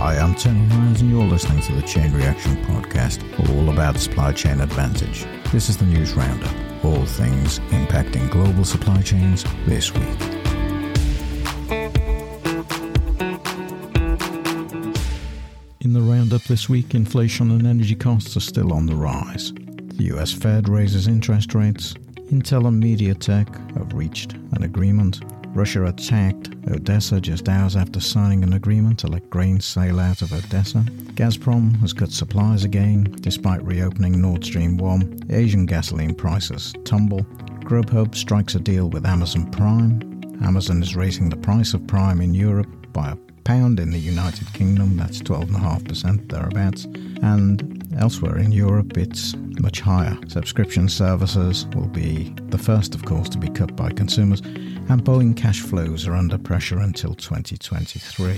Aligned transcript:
Hi, 0.00 0.16
I'm 0.16 0.36
Tony 0.36 0.64
Hines, 0.66 1.00
and 1.00 1.10
you're 1.10 1.24
listening 1.24 1.60
to 1.62 1.72
the 1.72 1.82
Chain 1.82 2.12
Reaction 2.12 2.54
Podcast, 2.66 3.20
all 3.50 3.68
about 3.68 3.96
supply 3.96 4.32
chain 4.32 4.60
advantage. 4.60 5.26
This 5.50 5.68
is 5.68 5.76
the 5.76 5.86
news 5.86 6.12
roundup, 6.12 6.54
all 6.84 7.04
things 7.04 7.58
impacting 7.70 8.30
global 8.30 8.64
supply 8.64 9.02
chains 9.02 9.44
this 9.66 9.92
week. 9.92 10.20
In 15.80 15.92
the 15.92 16.00
roundup 16.00 16.44
this 16.44 16.68
week, 16.68 16.94
inflation 16.94 17.50
and 17.50 17.66
energy 17.66 17.96
costs 17.96 18.36
are 18.36 18.40
still 18.40 18.72
on 18.72 18.86
the 18.86 18.94
rise. 18.94 19.52
The 19.52 20.16
US 20.16 20.32
Fed 20.32 20.68
raises 20.68 21.08
interest 21.08 21.56
rates. 21.56 21.94
Intel 22.30 22.68
and 22.68 22.80
MediaTek 22.80 23.76
have 23.76 23.92
reached 23.94 24.34
an 24.52 24.62
agreement 24.62 25.22
Russia 25.54 25.84
attacked 25.84 26.50
Odessa 26.70 27.20
just 27.20 27.48
hours 27.48 27.74
after 27.74 28.00
signing 28.00 28.42
an 28.42 28.52
agreement 28.52 28.98
to 29.00 29.08
let 29.08 29.28
grain 29.30 29.60
sail 29.60 29.98
out 29.98 30.22
of 30.22 30.32
Odessa. 30.32 30.84
Gazprom 31.14 31.78
has 31.80 31.92
cut 31.92 32.12
supplies 32.12 32.64
again, 32.64 33.04
despite 33.20 33.62
reopening 33.64 34.20
Nord 34.20 34.44
Stream 34.44 34.76
1. 34.76 35.20
Asian 35.30 35.66
gasoline 35.66 36.14
prices 36.14 36.74
tumble. 36.84 37.24
Grubhub 37.60 38.14
strikes 38.14 38.54
a 38.54 38.60
deal 38.60 38.88
with 38.90 39.06
Amazon 39.06 39.50
Prime. 39.50 40.00
Amazon 40.42 40.82
is 40.82 40.94
raising 40.94 41.28
the 41.28 41.36
price 41.36 41.74
of 41.74 41.86
Prime 41.86 42.20
in 42.20 42.34
Europe 42.34 42.92
by 42.92 43.10
a 43.10 43.16
pound 43.48 43.80
in 43.80 43.90
the 43.90 43.98
United 43.98 44.52
Kingdom, 44.52 44.94
that's 44.98 45.22
12.5% 45.22 46.28
thereabouts. 46.28 46.84
And 47.22 47.82
elsewhere 47.98 48.36
in 48.36 48.52
Europe, 48.52 48.98
it's 48.98 49.34
much 49.58 49.80
higher. 49.80 50.18
Subscription 50.28 50.86
services 50.86 51.66
will 51.74 51.88
be 51.88 52.34
the 52.50 52.58
first, 52.58 52.94
of 52.94 53.06
course, 53.06 53.30
to 53.30 53.38
be 53.38 53.48
cut 53.48 53.74
by 53.74 53.88
consumers 53.88 54.42
and 54.90 55.04
Boeing 55.04 55.36
cash 55.36 55.60
flows 55.60 56.06
are 56.06 56.14
under 56.14 56.38
pressure 56.38 56.78
until 56.78 57.14
2023. 57.14 58.34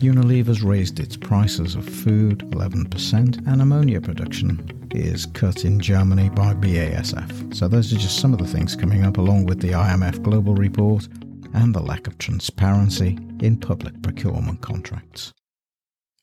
Unilever's 0.00 0.62
raised 0.62 1.00
its 1.00 1.16
prices 1.16 1.74
of 1.74 1.88
food 1.88 2.40
11%, 2.50 3.46
and 3.46 3.62
ammonia 3.62 4.00
production 4.00 4.88
is 4.90 5.24
cut 5.26 5.64
in 5.64 5.80
Germany 5.80 6.28
by 6.30 6.52
BASF. 6.54 7.54
So, 7.54 7.68
those 7.68 7.92
are 7.92 7.98
just 7.98 8.20
some 8.20 8.34
of 8.34 8.38
the 8.38 8.46
things 8.46 8.76
coming 8.76 9.04
up, 9.04 9.16
along 9.16 9.46
with 9.46 9.60
the 9.60 9.70
IMF 9.70 10.22
Global 10.22 10.54
Report 10.54 11.08
and 11.54 11.74
the 11.74 11.82
lack 11.82 12.06
of 12.06 12.18
transparency 12.18 13.18
in 13.40 13.58
public 13.58 14.00
procurement 14.02 14.60
contracts. 14.60 15.32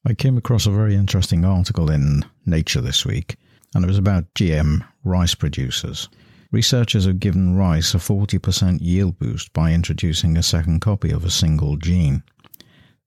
I 0.05 0.13
came 0.13 0.37
across 0.37 0.65
a 0.65 0.71
very 0.71 0.95
interesting 0.95 1.43
article 1.43 1.89
in 1.89 2.23
Nature 2.45 2.81
this 2.81 3.05
week, 3.05 3.37
and 3.73 3.83
it 3.83 3.87
was 3.87 3.97
about 3.97 4.33
GM 4.35 4.87
rice 5.03 5.35
producers. 5.35 6.09
Researchers 6.51 7.05
have 7.05 7.19
given 7.19 7.57
rice 7.57 7.93
a 7.93 7.97
40% 7.97 8.79
yield 8.81 9.17
boost 9.19 9.51
by 9.51 9.73
introducing 9.73 10.37
a 10.37 10.43
second 10.43 10.79
copy 10.79 11.11
of 11.11 11.25
a 11.25 11.31
single 11.31 11.75
gene. 11.75 12.23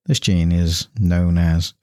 This 0.06 0.20
gene 0.20 0.52
is 0.52 0.88
known 0.98 1.38
as 1.38 1.74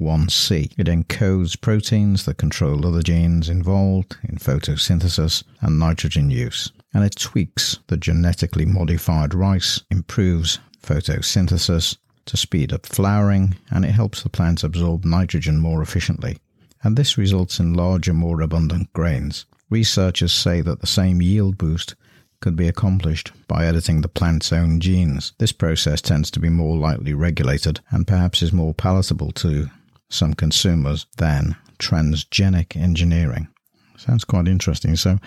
OS-DREB1C. 0.00 0.72
It 0.78 0.86
encodes 0.86 1.60
proteins 1.60 2.24
that 2.24 2.38
control 2.38 2.86
other 2.86 3.02
genes 3.02 3.48
involved 3.48 4.16
in 4.24 4.36
photosynthesis 4.36 5.44
and 5.60 5.78
nitrogen 5.78 6.30
use, 6.30 6.72
and 6.92 7.04
it 7.04 7.16
tweaks 7.16 7.78
the 7.86 7.96
genetically 7.96 8.64
modified 8.64 9.34
rice, 9.34 9.80
improves 9.90 10.58
photosynthesis 10.82 11.96
to 12.26 12.36
speed 12.36 12.72
up 12.72 12.86
flowering, 12.86 13.56
and 13.70 13.84
it 13.84 13.92
helps 13.92 14.22
the 14.22 14.28
plant 14.28 14.64
absorb 14.64 15.04
nitrogen 15.04 15.58
more 15.58 15.82
efficiently. 15.82 16.38
And 16.82 16.96
this 16.96 17.16
results 17.16 17.58
in 17.58 17.74
larger, 17.74 18.12
more 18.12 18.40
abundant 18.40 18.92
grains. 18.92 19.46
Researchers 19.70 20.32
say 20.32 20.60
that 20.60 20.80
the 20.80 20.86
same 20.86 21.22
yield 21.22 21.56
boost 21.56 21.94
could 22.40 22.56
be 22.56 22.68
accomplished 22.68 23.32
by 23.48 23.64
editing 23.64 24.02
the 24.02 24.08
plant's 24.08 24.52
own 24.52 24.78
genes. 24.78 25.32
This 25.38 25.52
process 25.52 26.02
tends 26.02 26.30
to 26.32 26.40
be 26.40 26.50
more 26.50 26.76
lightly 26.76 27.14
regulated 27.14 27.80
and 27.90 28.06
perhaps 28.06 28.42
is 28.42 28.52
more 28.52 28.74
palatable 28.74 29.32
to 29.32 29.70
some 30.14 30.34
consumers 30.34 31.06
than 31.16 31.56
transgenic 31.78 32.76
engineering. 32.76 33.48
Sounds 33.96 34.24
quite 34.24 34.48
interesting. 34.48 34.96
So, 34.96 35.18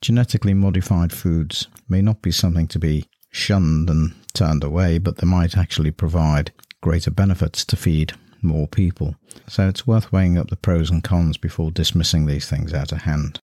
genetically 0.00 0.54
modified 0.54 1.12
foods 1.12 1.68
may 1.88 2.02
not 2.02 2.22
be 2.22 2.30
something 2.30 2.66
to 2.68 2.78
be 2.78 3.06
shunned 3.30 3.88
and 3.90 4.14
turned 4.32 4.64
away, 4.64 4.98
but 4.98 5.18
they 5.18 5.26
might 5.26 5.56
actually 5.56 5.90
provide 5.90 6.52
greater 6.80 7.10
benefits 7.10 7.64
to 7.66 7.76
feed 7.76 8.12
more 8.42 8.66
people. 8.66 9.16
So, 9.48 9.68
it's 9.68 9.86
worth 9.86 10.12
weighing 10.12 10.38
up 10.38 10.50
the 10.50 10.56
pros 10.56 10.90
and 10.90 11.02
cons 11.02 11.36
before 11.36 11.70
dismissing 11.70 12.26
these 12.26 12.48
things 12.48 12.72
out 12.72 12.92
of 12.92 13.02
hand. 13.02 13.40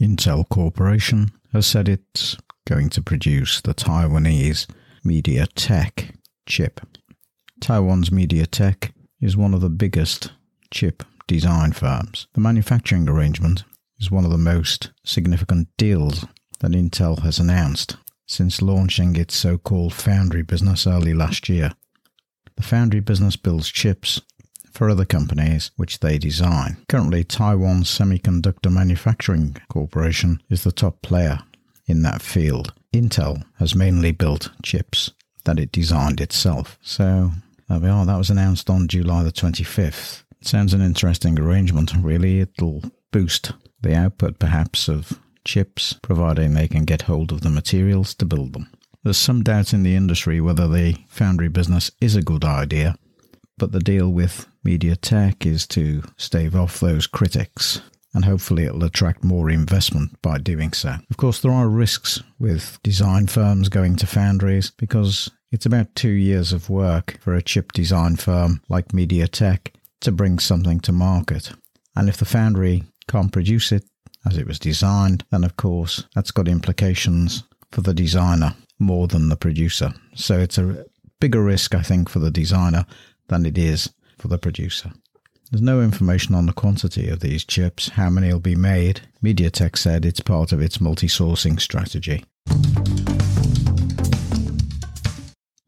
Intel 0.00 0.48
Corporation 0.48 1.30
has 1.52 1.66
said 1.66 1.88
it's 1.88 2.36
going 2.66 2.88
to 2.90 3.02
produce 3.02 3.60
the 3.60 3.74
Taiwanese 3.74 4.66
MediaTek 5.04 6.12
chip. 6.46 6.80
Taiwan's 7.60 8.10
MediaTek 8.10 8.90
is 9.20 9.36
one 9.36 9.54
of 9.54 9.60
the 9.60 9.68
biggest 9.68 10.32
chip 10.70 11.02
design 11.26 11.72
firms. 11.72 12.26
The 12.32 12.40
manufacturing 12.40 13.08
arrangement 13.08 13.64
is 13.98 14.10
one 14.10 14.24
of 14.24 14.30
the 14.30 14.38
most 14.38 14.90
significant 15.04 15.68
deals 15.76 16.26
that 16.60 16.72
Intel 16.72 17.20
has 17.22 17.38
announced 17.38 17.96
since 18.26 18.62
launching 18.62 19.14
its 19.16 19.36
so 19.36 19.58
called 19.58 19.92
foundry 19.92 20.42
business 20.42 20.86
early 20.86 21.12
last 21.12 21.48
year. 21.48 21.72
The 22.56 22.62
foundry 22.62 23.00
business 23.00 23.36
builds 23.36 23.68
chips 23.68 24.20
for 24.72 24.88
other 24.88 25.04
companies 25.04 25.70
which 25.76 26.00
they 26.00 26.16
design. 26.16 26.78
Currently, 26.88 27.24
Taiwan 27.24 27.82
Semiconductor 27.82 28.72
Manufacturing 28.72 29.56
Corporation 29.68 30.40
is 30.48 30.64
the 30.64 30.72
top 30.72 31.02
player 31.02 31.40
in 31.86 32.02
that 32.02 32.22
field. 32.22 32.72
Intel 32.94 33.44
has 33.58 33.74
mainly 33.74 34.12
built 34.12 34.50
chips 34.62 35.10
that 35.44 35.58
it 35.58 35.72
designed 35.72 36.20
itself. 36.20 36.78
So 36.82 37.32
there 37.70 37.78
we 37.78 37.88
are. 37.88 38.04
That 38.04 38.18
was 38.18 38.30
announced 38.30 38.68
on 38.68 38.88
July 38.88 39.22
the 39.22 39.30
25th. 39.30 40.24
Sounds 40.42 40.74
an 40.74 40.80
interesting 40.80 41.38
arrangement, 41.38 41.92
really. 41.96 42.40
It'll 42.40 42.82
boost 43.12 43.52
the 43.80 43.94
output, 43.94 44.40
perhaps, 44.40 44.88
of 44.88 45.20
chips, 45.44 45.94
providing 46.02 46.54
they 46.54 46.66
can 46.66 46.84
get 46.84 47.02
hold 47.02 47.30
of 47.30 47.42
the 47.42 47.50
materials 47.50 48.14
to 48.16 48.24
build 48.24 48.54
them. 48.54 48.68
There's 49.04 49.16
some 49.16 49.44
doubt 49.44 49.72
in 49.72 49.84
the 49.84 49.94
industry 49.94 50.40
whether 50.40 50.66
the 50.66 50.96
foundry 51.08 51.48
business 51.48 51.92
is 52.00 52.16
a 52.16 52.22
good 52.22 52.44
idea, 52.44 52.96
but 53.56 53.70
the 53.70 53.78
deal 53.78 54.10
with 54.10 54.48
MediaTek 54.66 55.46
is 55.46 55.66
to 55.68 56.02
stave 56.16 56.56
off 56.56 56.80
those 56.80 57.06
critics 57.06 57.80
and 58.12 58.24
hopefully 58.24 58.64
it'll 58.64 58.84
attract 58.84 59.22
more 59.22 59.48
investment 59.48 60.20
by 60.20 60.38
doing 60.38 60.72
so. 60.72 60.96
Of 61.10 61.16
course, 61.16 61.40
there 61.40 61.52
are 61.52 61.68
risks 61.68 62.20
with 62.38 62.80
design 62.82 63.28
firms 63.28 63.68
going 63.68 63.96
to 63.96 64.06
foundries 64.06 64.70
because 64.70 65.30
it's 65.52 65.66
about 65.66 65.94
two 65.94 66.10
years 66.10 66.52
of 66.52 66.70
work 66.70 67.18
for 67.20 67.34
a 67.34 67.42
chip 67.42 67.72
design 67.72 68.16
firm 68.16 68.62
like 68.68 68.88
MediaTek 68.88 69.74
to 70.00 70.12
bring 70.12 70.38
something 70.38 70.80
to 70.80 70.92
market. 70.92 71.52
And 71.96 72.08
if 72.08 72.16
the 72.16 72.24
foundry 72.24 72.84
can't 73.08 73.32
produce 73.32 73.72
it 73.72 73.84
as 74.26 74.36
it 74.36 74.46
was 74.46 74.58
designed, 74.58 75.24
then 75.30 75.44
of 75.44 75.56
course 75.56 76.04
that's 76.14 76.30
got 76.30 76.48
implications 76.48 77.42
for 77.72 77.80
the 77.80 77.94
designer 77.94 78.54
more 78.78 79.08
than 79.08 79.28
the 79.28 79.36
producer. 79.36 79.92
So 80.14 80.38
it's 80.38 80.58
a 80.58 80.86
bigger 81.20 81.42
risk, 81.42 81.74
I 81.74 81.82
think, 81.82 82.08
for 82.08 82.18
the 82.18 82.30
designer 82.30 82.86
than 83.28 83.44
it 83.44 83.58
is 83.58 83.90
for 84.18 84.28
the 84.28 84.38
producer. 84.38 84.92
There's 85.50 85.62
no 85.62 85.80
information 85.80 86.34
on 86.34 86.46
the 86.46 86.52
quantity 86.52 87.08
of 87.08 87.20
these 87.20 87.44
chips, 87.44 87.88
how 87.88 88.08
many 88.08 88.32
will 88.32 88.40
be 88.40 88.54
made. 88.54 89.00
MediaTek 89.22 89.76
said 89.76 90.04
it's 90.04 90.20
part 90.20 90.52
of 90.52 90.62
its 90.62 90.80
multi 90.80 91.08
sourcing 91.08 91.60
strategy. 91.60 92.24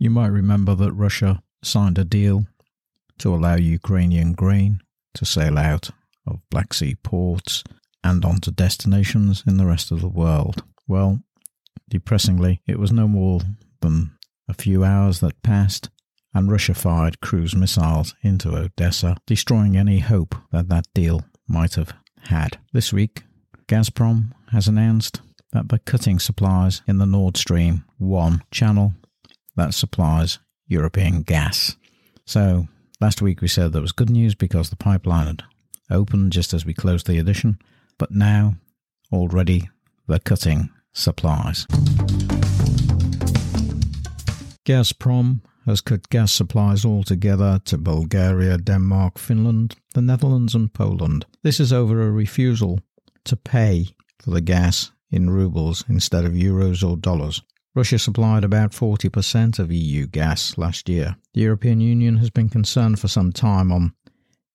You 0.02 0.10
might 0.10 0.32
remember 0.32 0.74
that 0.74 0.94
Russia 0.94 1.44
signed 1.62 1.96
a 1.96 2.02
deal 2.04 2.46
to 3.18 3.32
allow 3.32 3.54
Ukrainian 3.54 4.32
grain 4.32 4.80
to 5.14 5.24
sail 5.24 5.56
out 5.56 5.90
of 6.26 6.40
Black 6.50 6.74
Sea 6.74 6.96
ports 7.04 7.62
and 8.02 8.24
onto 8.24 8.50
destinations 8.50 9.44
in 9.46 9.58
the 9.58 9.64
rest 9.64 9.92
of 9.92 10.00
the 10.00 10.08
world. 10.08 10.64
Well, 10.88 11.20
depressingly, 11.88 12.62
it 12.66 12.80
was 12.80 12.90
no 12.90 13.06
more 13.06 13.42
than 13.80 14.18
a 14.48 14.54
few 14.54 14.82
hours 14.82 15.20
that 15.20 15.40
passed 15.44 15.88
and 16.34 16.50
Russia 16.50 16.74
fired 16.74 17.20
cruise 17.20 17.54
missiles 17.54 18.16
into 18.24 18.56
Odessa, 18.56 19.16
destroying 19.24 19.76
any 19.76 20.00
hope 20.00 20.34
that 20.50 20.68
that 20.68 20.86
deal 20.94 21.26
might 21.46 21.76
have 21.76 21.94
had. 22.22 22.58
This 22.72 22.92
week, 22.92 23.22
Gazprom 23.68 24.32
has 24.50 24.66
announced 24.66 25.20
that 25.52 25.68
by 25.68 25.78
cutting 25.78 26.18
supplies 26.18 26.82
in 26.88 26.98
the 26.98 27.06
Nord 27.06 27.36
Stream 27.36 27.84
1 27.98 28.42
channel 28.50 28.94
that 29.56 29.74
supplies 29.74 30.38
European 30.66 31.22
gas. 31.22 31.76
So, 32.24 32.68
last 33.00 33.22
week 33.22 33.40
we 33.40 33.48
said 33.48 33.72
that 33.72 33.80
was 33.80 33.92
good 33.92 34.10
news 34.10 34.34
because 34.34 34.70
the 34.70 34.76
pipeline 34.76 35.26
had 35.26 35.42
opened 35.90 36.32
just 36.32 36.54
as 36.54 36.64
we 36.64 36.74
closed 36.74 37.06
the 37.06 37.18
edition, 37.18 37.58
but 37.98 38.10
now 38.10 38.54
already 39.12 39.68
they're 40.08 40.18
cutting 40.18 40.70
supplies. 40.92 41.66
Gazprom 44.64 45.40
has 45.66 45.80
cut 45.80 46.08
gas 46.08 46.32
supplies 46.32 46.84
altogether 46.84 47.60
to 47.64 47.78
Bulgaria, 47.78 48.58
Denmark, 48.58 49.18
Finland, 49.18 49.76
the 49.94 50.02
Netherlands, 50.02 50.54
and 50.54 50.72
Poland. 50.72 51.26
This 51.42 51.60
is 51.60 51.72
over 51.72 52.02
a 52.02 52.10
refusal 52.10 52.80
to 53.24 53.36
pay 53.36 53.88
for 54.18 54.30
the 54.30 54.40
gas 54.40 54.92
in 55.10 55.30
rubles 55.30 55.84
instead 55.88 56.24
of 56.24 56.32
euros 56.32 56.88
or 56.88 56.96
dollars. 56.96 57.42
Russia 57.74 57.98
supplied 57.98 58.44
about 58.44 58.72
40% 58.72 59.58
of 59.58 59.72
EU 59.72 60.06
gas 60.06 60.58
last 60.58 60.90
year. 60.90 61.16
The 61.32 61.40
European 61.40 61.80
Union 61.80 62.18
has 62.18 62.28
been 62.28 62.50
concerned 62.50 63.00
for 63.00 63.08
some 63.08 63.32
time 63.32 63.72
on 63.72 63.94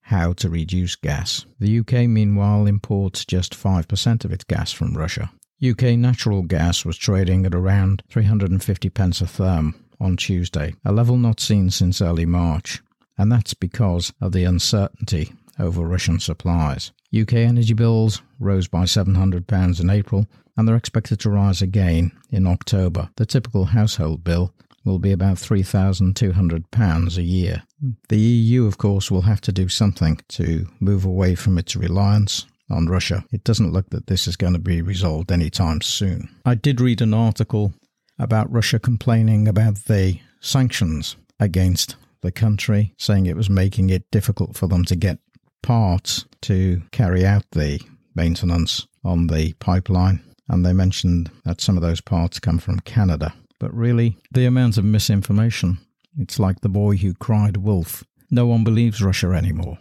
how 0.02 0.34
to 0.34 0.50
reduce 0.50 0.96
gas. 0.96 1.46
The 1.60 1.80
UK, 1.80 2.08
meanwhile, 2.08 2.68
imports 2.68 3.26
just 3.26 3.56
5% 3.56 4.24
of 4.24 4.32
its 4.32 4.44
gas 4.44 4.72
from 4.72 4.96
Russia. 4.96 5.32
UK 5.68 5.98
natural 5.98 6.44
gas 6.44 6.86
was 6.86 6.96
trading 6.96 7.44
at 7.48 7.56
around 7.56 8.04
350 8.10 8.90
pence 8.92 9.22
a 9.22 9.26
therm 9.26 9.74
on 10.00 10.16
Tuesday, 10.16 10.76
a 10.86 10.92
level 10.92 11.18
not 11.18 11.40
seen 11.40 11.72
since 11.72 12.00
early 12.00 12.28
March, 12.28 12.84
and 13.18 13.32
that's 13.32 13.56
because 13.56 14.14
of 14.22 14.32
the 14.32 14.44
uncertainty 14.44 15.34
over 15.58 15.82
Russian 15.82 16.20
supplies. 16.20 16.92
UK 17.20 17.34
energy 17.34 17.74
bills 17.74 18.22
rose 18.40 18.68
by 18.68 18.84
£700 18.84 19.82
in 19.82 19.90
April 19.90 20.28
and 20.58 20.68
they're 20.68 20.76
expected 20.76 21.20
to 21.22 21.30
rise 21.30 21.62
again 21.62 22.12
in 22.32 22.48
October. 22.48 23.10
The 23.16 23.26
typical 23.26 23.66
household 23.66 24.24
bill 24.24 24.54
will 24.84 25.00
be 25.00 25.12
about 25.12 25.38
£3,200 25.38 27.18
a 27.18 27.22
year. 27.22 27.64
The 28.10 28.20
EU, 28.20 28.66
of 28.66 28.78
course, 28.78 29.12
will 29.12 29.22
have 29.22 29.42
to 29.42 29.52
do 29.52 29.70
something 29.70 30.20
to 30.30 30.68
move 30.80 31.06
away 31.06 31.36
from 31.36 31.58
its 31.58 31.76
reliance 31.76 32.46
on 32.70 32.88
Russia. 32.88 33.24
It 33.32 33.44
doesn't 33.44 33.72
look 33.72 33.90
that 33.92 34.08
this 34.08 34.28
is 34.28 34.36
going 34.36 34.54
to 34.54 34.60
be 34.60 34.82
resolved 34.82 35.32
anytime 35.32 35.82
soon. 35.82 36.30
I 36.46 36.56
did 36.56 36.82
read 36.82 37.02
an 37.02 37.14
article 37.14 37.74
about 38.18 38.52
Russia 38.52 38.80
complaining 38.80 39.48
about 39.48 39.76
the 39.86 40.20
sanctions 40.40 41.16
against 41.40 41.96
the 42.22 42.32
country, 42.32 42.94
saying 42.98 43.26
it 43.26 43.38
was 43.38 43.50
making 43.50 43.90
it 43.90 44.10
difficult 44.12 44.58
for 44.58 44.68
them 44.68 44.84
to 44.86 44.96
get 44.96 45.20
parts 45.62 46.26
to 46.42 46.82
carry 46.92 47.26
out 47.26 47.46
the 47.52 47.80
maintenance 48.16 48.88
on 49.04 49.28
the 49.28 49.54
pipeline. 49.54 50.22
And 50.50 50.66
they 50.66 50.74
mentioned 50.74 51.32
that 51.46 51.62
some 51.62 51.78
of 51.78 51.84
those 51.84 52.02
parts 52.02 52.40
come 52.40 52.60
from 52.60 52.82
Canada. 52.82 53.34
But 53.60 53.74
really, 53.74 54.18
the 54.32 54.46
amount 54.46 54.78
of 54.78 54.86
misinformation, 54.86 55.80
it's 56.18 56.40
like 56.40 56.62
the 56.62 56.70
boy 56.70 56.96
who 56.98 57.14
cried 57.14 57.58
wolf. 57.58 58.04
No 58.30 58.46
one 58.46 58.64
believes 58.64 59.02
Russia 59.02 59.32
anymore. 59.32 59.80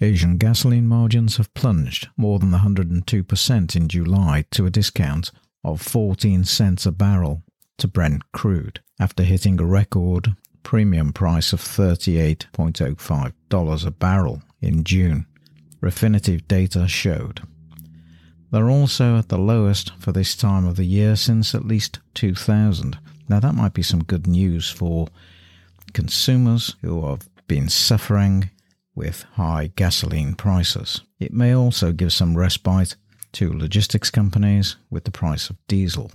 Asian 0.00 0.36
gasoline 0.36 0.88
margins 0.88 1.36
have 1.36 1.54
plunged 1.54 2.08
more 2.16 2.40
than 2.40 2.50
102% 2.50 3.76
in 3.76 3.88
July 3.88 4.44
to 4.50 4.66
a 4.66 4.70
discount 4.70 5.30
of 5.62 5.80
14 5.80 6.42
cents 6.44 6.86
a 6.86 6.92
barrel 6.92 7.44
to 7.78 7.86
Brent 7.86 8.32
crude 8.32 8.80
after 8.98 9.22
hitting 9.22 9.60
a 9.60 9.64
record 9.64 10.34
premium 10.64 11.12
price 11.12 11.52
of 11.52 11.60
$38.05 11.60 13.86
a 13.86 13.90
barrel 13.90 14.42
in 14.60 14.84
June, 14.84 15.26
Refinitiv 15.82 16.46
data 16.46 16.86
showed. 16.86 17.42
They're 18.50 18.70
also 18.70 19.16
at 19.16 19.28
the 19.28 19.38
lowest 19.38 19.92
for 19.98 20.12
this 20.12 20.36
time 20.36 20.66
of 20.66 20.76
the 20.76 20.84
year 20.84 21.16
since 21.16 21.54
at 21.54 21.66
least 21.66 21.98
2000. 22.14 22.98
Now, 23.28 23.40
that 23.40 23.54
might 23.54 23.72
be 23.72 23.82
some 23.82 24.04
good 24.04 24.26
news 24.26 24.70
for 24.70 25.08
consumers 25.92 26.76
who 26.82 27.08
have 27.08 27.28
been 27.48 27.68
suffering 27.68 28.50
with 28.94 29.24
high 29.34 29.72
gasoline 29.74 30.34
prices. 30.34 31.00
It 31.18 31.32
may 31.32 31.54
also 31.54 31.92
give 31.92 32.12
some 32.12 32.36
respite 32.36 32.96
to 33.32 33.52
logistics 33.52 34.10
companies 34.10 34.76
with 34.90 35.04
the 35.04 35.10
price 35.10 35.48
of 35.48 35.56
diesel. 35.66 36.10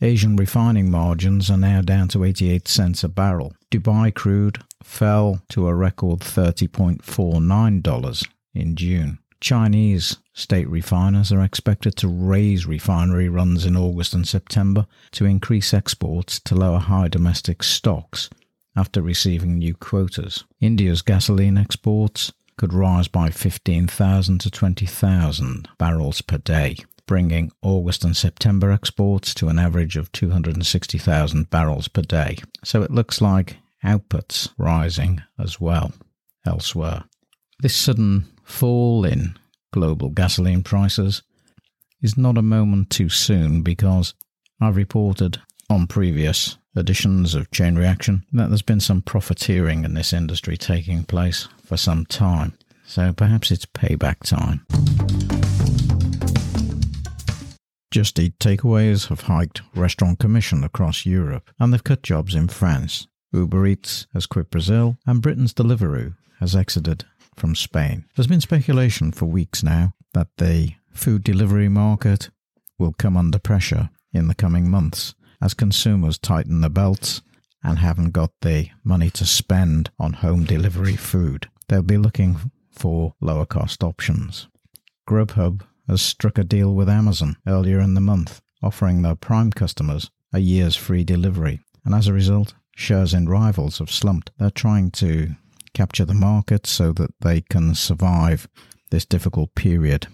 Asian 0.00 0.36
refining 0.36 0.90
margins 0.90 1.50
are 1.50 1.58
now 1.58 1.82
down 1.82 2.08
to 2.08 2.24
88 2.24 2.66
cents 2.66 3.04
a 3.04 3.08
barrel. 3.08 3.54
Dubai 3.70 4.12
crude 4.12 4.62
fell 4.82 5.42
to 5.50 5.68
a 5.68 5.74
record 5.74 6.20
$30.49 6.20 8.26
in 8.54 8.76
June. 8.76 9.18
Chinese 9.40 10.16
state 10.32 10.68
refiners 10.68 11.30
are 11.30 11.42
expected 11.42 11.96
to 11.96 12.08
raise 12.08 12.66
refinery 12.66 13.28
runs 13.28 13.66
in 13.66 13.76
August 13.76 14.14
and 14.14 14.26
September 14.26 14.86
to 15.10 15.26
increase 15.26 15.74
exports 15.74 16.40
to 16.40 16.54
lower 16.54 16.78
high 16.78 17.08
domestic 17.08 17.62
stocks 17.62 18.30
after 18.74 19.02
receiving 19.02 19.58
new 19.58 19.74
quotas. 19.74 20.44
India's 20.60 21.02
gasoline 21.02 21.58
exports 21.58 22.32
could 22.56 22.72
rise 22.72 23.08
by 23.08 23.28
15,000 23.28 24.40
to 24.40 24.50
20,000 24.50 25.68
barrels 25.78 26.22
per 26.22 26.38
day 26.38 26.76
bringing 27.06 27.52
August 27.62 28.04
and 28.04 28.16
September 28.16 28.70
exports 28.70 29.34
to 29.34 29.48
an 29.48 29.58
average 29.58 29.96
of 29.96 30.10
260,000 30.12 31.50
barrels 31.50 31.88
per 31.88 32.02
day. 32.02 32.38
So 32.64 32.82
it 32.82 32.90
looks 32.90 33.20
like 33.20 33.58
outputs 33.84 34.50
rising 34.56 35.22
as 35.38 35.60
well 35.60 35.92
elsewhere. 36.46 37.04
This 37.60 37.76
sudden 37.76 38.26
fall 38.44 39.04
in 39.04 39.36
global 39.72 40.10
gasoline 40.10 40.62
prices 40.62 41.22
is 42.00 42.16
not 42.16 42.38
a 42.38 42.42
moment 42.42 42.90
too 42.90 43.08
soon 43.08 43.62
because 43.62 44.14
I've 44.60 44.76
reported 44.76 45.40
on 45.68 45.86
previous 45.86 46.58
editions 46.76 47.34
of 47.34 47.50
Chain 47.50 47.76
Reaction 47.76 48.24
that 48.32 48.48
there's 48.48 48.62
been 48.62 48.80
some 48.80 49.02
profiteering 49.02 49.84
in 49.84 49.94
this 49.94 50.12
industry 50.12 50.56
taking 50.56 51.04
place 51.04 51.48
for 51.64 51.76
some 51.76 52.04
time. 52.06 52.52
So 52.86 53.12
perhaps 53.12 53.50
it's 53.50 53.66
payback 53.66 54.20
time. 54.20 54.66
Just 57.90 58.18
Eat 58.18 58.38
takeaways 58.38 59.08
have 59.08 59.22
hiked 59.22 59.62
restaurant 59.74 60.18
commission 60.18 60.64
across 60.64 61.06
Europe, 61.06 61.50
and 61.60 61.72
they've 61.72 61.84
cut 61.84 62.02
jobs 62.02 62.34
in 62.34 62.48
France. 62.48 63.06
Uber 63.32 63.66
Eats 63.66 64.06
has 64.12 64.26
quit 64.26 64.50
Brazil, 64.50 64.96
and 65.06 65.22
Britain's 65.22 65.54
Deliveroo 65.54 66.14
has 66.40 66.56
exited 66.56 67.04
from 67.36 67.54
Spain. 67.54 68.04
There's 68.14 68.26
been 68.26 68.40
speculation 68.40 69.12
for 69.12 69.26
weeks 69.26 69.62
now 69.62 69.94
that 70.12 70.28
the 70.38 70.74
food 70.90 71.24
delivery 71.24 71.68
market 71.68 72.30
will 72.78 72.92
come 72.92 73.16
under 73.16 73.38
pressure 73.38 73.90
in 74.12 74.28
the 74.28 74.34
coming 74.34 74.70
months 74.70 75.14
as 75.40 75.54
consumers 75.54 76.18
tighten 76.18 76.60
their 76.60 76.70
belts 76.70 77.22
and 77.62 77.78
haven't 77.78 78.10
got 78.10 78.30
the 78.42 78.68
money 78.82 79.10
to 79.10 79.24
spend 79.24 79.90
on 79.98 80.14
home 80.14 80.44
delivery 80.44 80.96
food. 80.96 81.48
They'll 81.68 81.82
be 81.82 81.96
looking 81.96 82.50
for 82.70 83.14
lower 83.20 83.46
cost 83.46 83.82
options. 83.82 84.48
Grubhub 85.08 85.62
has 85.88 86.02
struck 86.02 86.38
a 86.38 86.44
deal 86.44 86.74
with 86.74 86.88
Amazon 86.88 87.36
earlier 87.46 87.80
in 87.80 87.94
the 87.94 88.00
month, 88.00 88.40
offering 88.62 89.02
their 89.02 89.14
Prime 89.14 89.50
customers 89.50 90.10
a 90.32 90.38
year's 90.38 90.76
free 90.76 91.04
delivery. 91.04 91.60
And 91.84 91.94
as 91.94 92.06
a 92.06 92.12
result, 92.12 92.54
shares 92.74 93.14
in 93.14 93.28
rivals 93.28 93.78
have 93.78 93.90
slumped. 93.90 94.30
They're 94.38 94.50
trying 94.50 94.90
to 94.92 95.36
capture 95.74 96.04
the 96.04 96.14
market 96.14 96.66
so 96.66 96.92
that 96.92 97.10
they 97.20 97.42
can 97.42 97.74
survive 97.74 98.48
this 98.90 99.04
difficult 99.04 99.54
period. 99.54 100.06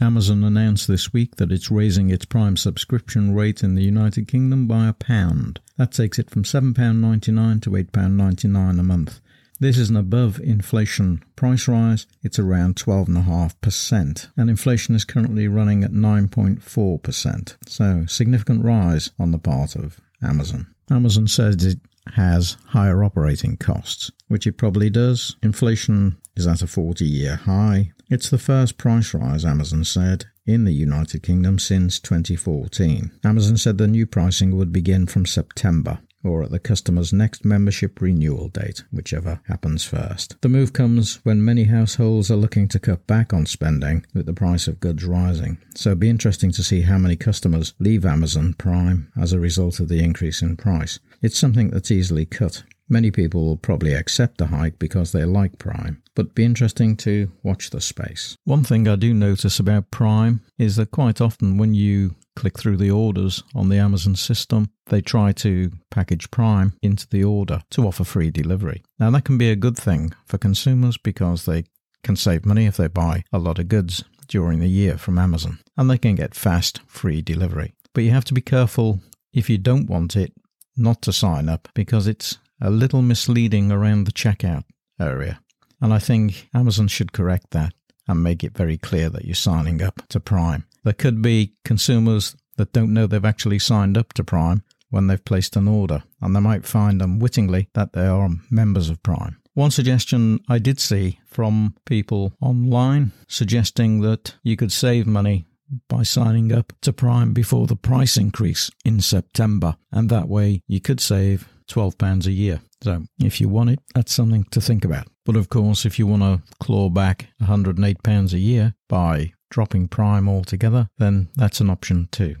Amazon 0.00 0.44
announced 0.44 0.86
this 0.86 1.12
week 1.12 1.36
that 1.36 1.50
it's 1.50 1.70
raising 1.70 2.10
its 2.10 2.26
Prime 2.26 2.56
subscription 2.56 3.34
rate 3.34 3.62
in 3.62 3.74
the 3.74 3.82
United 3.82 4.28
Kingdom 4.28 4.66
by 4.66 4.86
a 4.86 4.92
pound. 4.92 5.60
That 5.78 5.92
takes 5.92 6.18
it 6.18 6.30
from 6.30 6.44
£7.99 6.44 7.62
to 7.62 7.70
£8.99 7.70 8.78
a 8.78 8.82
month. 8.82 9.20
This 9.58 9.78
is 9.78 9.88
an 9.88 9.96
above 9.96 10.38
inflation 10.38 11.24
price 11.34 11.66
rise. 11.66 12.06
It's 12.22 12.38
around 12.38 12.76
12.5%, 12.76 14.28
and 14.36 14.50
inflation 14.50 14.94
is 14.94 15.06
currently 15.06 15.48
running 15.48 15.82
at 15.82 15.92
9.4%. 15.92 17.56
So, 17.66 18.04
significant 18.06 18.62
rise 18.62 19.12
on 19.18 19.30
the 19.30 19.38
part 19.38 19.74
of 19.74 19.98
Amazon. 20.22 20.66
Amazon 20.90 21.26
says 21.26 21.64
it 21.64 21.80
has 22.14 22.56
higher 22.68 23.02
operating 23.02 23.56
costs, 23.56 24.10
which 24.28 24.46
it 24.46 24.56
probably 24.56 24.90
does. 24.90 25.36
Inflation 25.42 26.16
is 26.36 26.46
at 26.46 26.62
a 26.62 26.66
40 26.66 27.04
year 27.04 27.36
high. 27.36 27.92
It's 28.08 28.30
the 28.30 28.38
first 28.38 28.78
price 28.78 29.12
rise, 29.14 29.44
Amazon 29.44 29.84
said, 29.84 30.26
in 30.46 30.64
the 30.64 30.72
United 30.72 31.22
Kingdom 31.22 31.58
since 31.58 31.98
2014. 31.98 33.10
Amazon 33.24 33.56
said 33.56 33.78
the 33.78 33.88
new 33.88 34.06
pricing 34.06 34.56
would 34.56 34.72
begin 34.72 35.06
from 35.06 35.26
September 35.26 35.98
or 36.24 36.42
at 36.42 36.50
the 36.50 36.58
customer's 36.58 37.12
next 37.12 37.44
membership 37.44 38.00
renewal 38.00 38.48
date, 38.48 38.84
whichever 38.92 39.40
happens 39.48 39.84
first. 39.84 40.36
The 40.40 40.48
move 40.48 40.72
comes 40.72 41.20
when 41.24 41.44
many 41.44 41.64
households 41.64 42.30
are 42.30 42.36
looking 42.36 42.68
to 42.68 42.78
cut 42.78 43.06
back 43.06 43.32
on 43.32 43.46
spending 43.46 44.04
with 44.14 44.26
the 44.26 44.32
price 44.32 44.66
of 44.68 44.80
goods 44.80 45.04
rising. 45.04 45.58
So 45.74 45.90
it'll 45.90 46.00
be 46.00 46.10
interesting 46.10 46.50
to 46.52 46.62
see 46.62 46.82
how 46.82 46.98
many 46.98 47.16
customers 47.16 47.74
leave 47.78 48.04
Amazon 48.04 48.54
Prime 48.54 49.10
as 49.16 49.32
a 49.32 49.40
result 49.40 49.80
of 49.80 49.88
the 49.88 50.02
increase 50.02 50.42
in 50.42 50.56
price. 50.56 50.98
It's 51.22 51.38
something 51.38 51.70
that's 51.70 51.90
easily 51.90 52.26
cut. 52.26 52.62
Many 52.88 53.10
people 53.10 53.44
will 53.44 53.56
probably 53.56 53.94
accept 53.94 54.38
the 54.38 54.46
hike 54.46 54.78
because 54.78 55.10
they 55.10 55.24
like 55.24 55.58
Prime, 55.58 56.02
but 56.14 56.36
be 56.36 56.44
interesting 56.44 56.96
to 56.98 57.32
watch 57.42 57.70
the 57.70 57.80
space. 57.80 58.36
One 58.44 58.62
thing 58.62 58.86
I 58.86 58.94
do 58.94 59.12
notice 59.12 59.58
about 59.58 59.90
Prime 59.90 60.40
is 60.56 60.76
that 60.76 60.92
quite 60.92 61.20
often 61.20 61.58
when 61.58 61.74
you 61.74 62.14
click 62.36 62.58
through 62.58 62.76
the 62.76 62.90
orders 62.90 63.42
on 63.54 63.68
the 63.68 63.78
Amazon 63.78 64.14
system, 64.14 64.70
they 64.86 65.00
try 65.00 65.32
to 65.32 65.72
package 65.90 66.30
Prime 66.30 66.74
into 66.82 67.08
the 67.08 67.24
order 67.24 67.62
to 67.70 67.86
offer 67.86 68.04
free 68.04 68.30
delivery. 68.30 68.84
Now, 69.00 69.10
that 69.10 69.24
can 69.24 69.38
be 69.38 69.50
a 69.50 69.56
good 69.56 69.76
thing 69.76 70.12
for 70.26 70.38
consumers 70.38 70.96
because 70.96 71.44
they 71.44 71.64
can 72.04 72.14
save 72.14 72.46
money 72.46 72.66
if 72.66 72.76
they 72.76 72.86
buy 72.86 73.24
a 73.32 73.38
lot 73.38 73.58
of 73.58 73.68
goods 73.68 74.04
during 74.28 74.60
the 74.60 74.68
year 74.68 74.96
from 74.96 75.18
Amazon 75.18 75.58
and 75.76 75.90
they 75.90 75.98
can 75.98 76.14
get 76.14 76.34
fast 76.34 76.80
free 76.86 77.22
delivery. 77.22 77.74
But 77.92 78.04
you 78.04 78.10
have 78.10 78.24
to 78.26 78.34
be 78.34 78.40
careful 78.40 79.00
if 79.32 79.50
you 79.50 79.58
don't 79.58 79.88
want 79.88 80.16
it 80.16 80.32
not 80.76 81.02
to 81.02 81.12
sign 81.12 81.48
up 81.48 81.68
because 81.74 82.06
it's 82.06 82.38
a 82.60 82.70
little 82.70 83.02
misleading 83.02 83.72
around 83.72 84.04
the 84.04 84.12
checkout 84.12 84.64
area. 85.00 85.40
And 85.80 85.92
I 85.92 85.98
think 85.98 86.48
Amazon 86.54 86.88
should 86.88 87.12
correct 87.12 87.50
that 87.50 87.74
and 88.08 88.22
make 88.22 88.44
it 88.44 88.56
very 88.56 88.78
clear 88.78 89.10
that 89.10 89.24
you're 89.24 89.34
signing 89.34 89.82
up 89.82 90.02
to 90.08 90.20
Prime. 90.20 90.64
There 90.86 90.92
could 90.92 91.20
be 91.20 91.52
consumers 91.64 92.36
that 92.58 92.72
don't 92.72 92.94
know 92.94 93.08
they've 93.08 93.24
actually 93.24 93.58
signed 93.58 93.98
up 93.98 94.12
to 94.12 94.22
Prime 94.22 94.62
when 94.88 95.08
they've 95.08 95.24
placed 95.24 95.56
an 95.56 95.66
order, 95.66 96.04
and 96.22 96.34
they 96.34 96.38
might 96.38 96.64
find 96.64 97.02
unwittingly 97.02 97.68
that 97.74 97.92
they 97.92 98.06
are 98.06 98.30
members 98.52 98.88
of 98.88 99.02
Prime. 99.02 99.36
One 99.54 99.72
suggestion 99.72 100.38
I 100.48 100.60
did 100.60 100.78
see 100.78 101.18
from 101.26 101.74
people 101.86 102.34
online 102.40 103.10
suggesting 103.26 104.02
that 104.02 104.36
you 104.44 104.56
could 104.56 104.70
save 104.70 105.08
money 105.08 105.46
by 105.88 106.04
signing 106.04 106.52
up 106.52 106.72
to 106.82 106.92
Prime 106.92 107.32
before 107.32 107.66
the 107.66 107.74
price 107.74 108.16
increase 108.16 108.70
in 108.84 109.00
September, 109.00 109.74
and 109.90 110.08
that 110.08 110.28
way 110.28 110.62
you 110.68 110.80
could 110.80 111.00
save 111.00 111.48
£12 111.68 112.26
a 112.26 112.30
year. 112.30 112.60
So 112.84 113.02
if 113.18 113.40
you 113.40 113.48
want 113.48 113.70
it, 113.70 113.80
that's 113.92 114.14
something 114.14 114.44
to 114.52 114.60
think 114.60 114.84
about. 114.84 115.08
But 115.24 115.34
of 115.34 115.48
course, 115.48 115.84
if 115.84 115.98
you 115.98 116.06
want 116.06 116.22
to 116.22 116.42
claw 116.60 116.90
back 116.90 117.26
£108 117.42 118.32
a 118.32 118.38
year 118.38 118.76
by 118.88 119.32
dropping 119.50 119.88
Prime 119.88 120.28
altogether, 120.28 120.88
then 120.98 121.28
that's 121.36 121.60
an 121.60 121.70
option 121.70 122.08
too. 122.10 122.36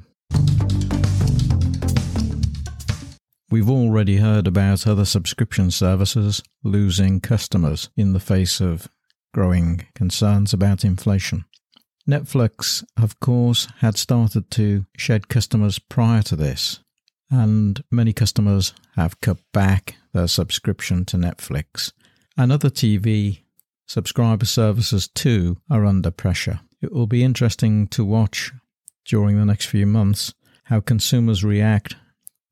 We've 3.48 3.70
already 3.70 4.16
heard 4.16 4.46
about 4.46 4.86
other 4.86 5.04
subscription 5.04 5.70
services 5.70 6.42
losing 6.64 7.20
customers 7.20 7.90
in 7.96 8.12
the 8.12 8.20
face 8.20 8.60
of 8.60 8.88
growing 9.32 9.86
concerns 9.94 10.52
about 10.52 10.84
inflation. 10.84 11.44
Netflix, 12.08 12.84
of 12.96 13.20
course, 13.20 13.68
had 13.78 13.96
started 13.96 14.50
to 14.52 14.86
shed 14.96 15.28
customers 15.28 15.78
prior 15.78 16.22
to 16.22 16.36
this, 16.36 16.80
and 17.30 17.82
many 17.90 18.12
customers 18.12 18.74
have 18.94 19.20
cut 19.20 19.38
back 19.52 19.96
their 20.12 20.28
subscription 20.28 21.04
to 21.04 21.16
Netflix. 21.16 21.92
And 22.36 22.52
other 22.52 22.70
TV 22.70 23.40
subscriber 23.86 24.44
services 24.44 25.08
too 25.08 25.58
are 25.70 25.84
under 25.84 26.10
pressure. 26.10 26.60
It 26.80 26.92
will 26.92 27.06
be 27.06 27.24
interesting 27.24 27.86
to 27.88 28.04
watch 28.04 28.52
during 29.04 29.38
the 29.38 29.46
next 29.46 29.66
few 29.66 29.86
months 29.86 30.34
how 30.64 30.80
consumers 30.80 31.44
react 31.44 31.96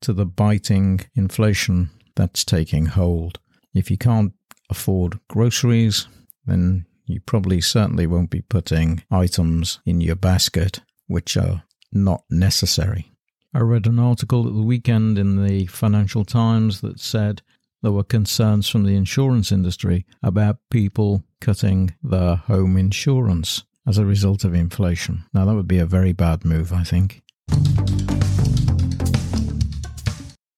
to 0.01 0.13
the 0.13 0.25
biting 0.25 1.01
inflation 1.15 1.89
that's 2.15 2.43
taking 2.45 2.87
hold. 2.87 3.39
If 3.73 3.91
you 3.91 3.97
can't 3.97 4.33
afford 4.69 5.19
groceries, 5.27 6.07
then 6.45 6.85
you 7.05 7.19
probably 7.19 7.61
certainly 7.61 8.07
won't 8.07 8.29
be 8.29 8.41
putting 8.41 9.03
items 9.11 9.79
in 9.85 10.01
your 10.01 10.15
basket 10.15 10.81
which 11.07 11.37
are 11.37 11.63
not 11.91 12.23
necessary. 12.29 13.11
I 13.53 13.59
read 13.59 13.85
an 13.85 13.99
article 13.99 14.47
at 14.47 14.53
the 14.53 14.61
weekend 14.61 15.17
in 15.17 15.45
the 15.45 15.67
Financial 15.67 16.25
Times 16.25 16.81
that 16.81 16.99
said 16.99 17.41
there 17.81 17.91
were 17.91 18.03
concerns 18.03 18.67
from 18.67 18.83
the 18.83 18.95
insurance 18.95 19.51
industry 19.51 20.05
about 20.23 20.57
people 20.71 21.23
cutting 21.39 21.93
their 22.01 22.35
home 22.35 22.75
insurance 22.75 23.63
as 23.87 23.97
a 23.97 24.05
result 24.05 24.43
of 24.43 24.53
inflation. 24.53 25.23
Now, 25.33 25.45
that 25.45 25.55
would 25.55 25.67
be 25.67 25.79
a 25.79 25.85
very 25.85 26.13
bad 26.13 26.45
move, 26.45 26.73
I 26.73 26.83
think. 26.83 27.21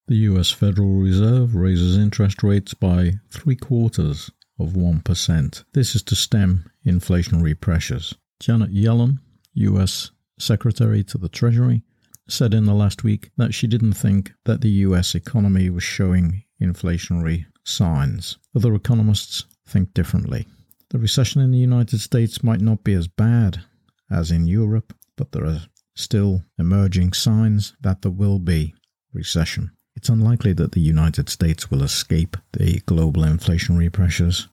The 0.08 0.16
US 0.16 0.52
Federal 0.52 0.94
Reserve 0.94 1.54
raises 1.54 1.98
interest 1.98 2.42
rates 2.42 2.74
by 2.74 3.14
three 3.30 3.58
quarters 3.58 4.32
of 4.58 4.70
1%. 4.70 5.64
This 5.74 5.96
is 5.96 6.04
to 6.04 6.16
stem 6.16 6.72
inflationary 6.86 7.60
pressures. 7.60 8.16
Janet 8.40 8.74
Yellen, 8.74 9.20
US 9.54 10.12
Secretary 10.40 11.04
to 11.04 11.18
the 11.18 11.30
Treasury, 11.30 11.84
said 12.30 12.54
in 12.54 12.66
the 12.66 12.74
last 12.74 13.04
week 13.04 13.32
that 13.38 13.54
she 13.54 13.68
didn't 13.68 13.94
think 13.94 14.34
that 14.46 14.62
the 14.62 14.70
US 14.70 15.16
economy 15.16 15.70
was 15.70 15.84
showing 15.84 16.44
inflationary 16.62 17.46
signs. 17.64 18.38
Other 18.56 18.74
economists 18.76 19.46
think 19.68 19.94
differently. 19.94 20.48
The 20.90 21.00
recession 21.00 21.42
in 21.42 21.52
the 21.52 21.58
United 21.58 22.00
States 22.00 22.44
might 22.44 22.62
not 22.62 22.86
be 22.86 22.94
as 22.94 23.10
bad 23.10 23.62
as 24.10 24.32
in 24.32 24.48
Europe, 24.48 24.94
but 25.18 25.34
there 25.34 25.46
are 25.46 25.64
still 25.96 26.44
emerging 26.58 27.12
signs 27.12 27.76
that 27.82 28.04
there 28.04 28.12
will 28.12 28.40
be 28.40 28.74
recession. 29.12 29.72
It's 29.98 30.08
unlikely 30.08 30.54
that 30.54 30.72
the 30.72 30.80
United 30.80 31.28
States 31.28 31.70
will 31.70 31.84
escape 31.84 32.38
the 32.54 32.80
global 32.86 33.24
inflationary 33.24 33.92
pressures. 33.92 34.48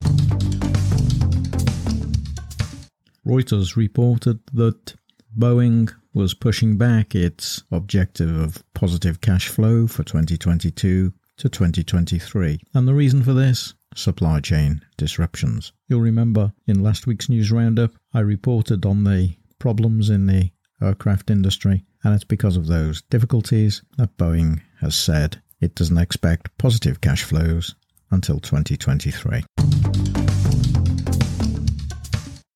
Reuters 3.25 3.77
reported 3.77 4.41
that 4.55 4.95
Boeing 5.39 5.93
was 6.15 6.35
pushing 6.35 6.77
back 6.77 7.15
its 7.15 7.63
objective 7.71 8.37
of 8.37 8.65
positive 8.75 9.21
cash 9.21 9.47
flow 9.47 9.87
for 9.87 10.03
2022 10.03 11.13
to 11.37 11.49
2023. 11.49 12.61
And 12.75 12.89
the 12.89 12.95
reason 12.95 13.23
for 13.23 13.33
this? 13.35 13.75
Supply 13.97 14.41
chain 14.41 14.85
disruptions. 14.97 15.73
You'll 15.89 16.01
remember 16.01 16.53
in 16.67 16.83
last 16.83 17.07
week's 17.07 17.29
news 17.29 17.53
roundup, 17.53 17.93
I 18.13 18.21
reported 18.21 18.85
on 18.85 19.05
the 19.05 19.37
problems 19.59 20.11
in 20.11 20.27
the 20.27 20.51
aircraft 20.83 21.31
industry, 21.31 21.85
and 22.03 22.15
it's 22.15 22.25
because 22.25 22.57
of 22.57 22.67
those 22.67 23.03
difficulties 23.03 23.83
that 23.97 24.17
Boeing 24.17 24.61
has 24.81 24.97
said 24.97 25.41
it 25.61 25.75
doesn't 25.75 25.99
expect 25.99 26.57
positive 26.59 27.01
cash 27.01 27.23
flows 27.23 27.75
until 28.11 28.41
2023. 28.41 29.45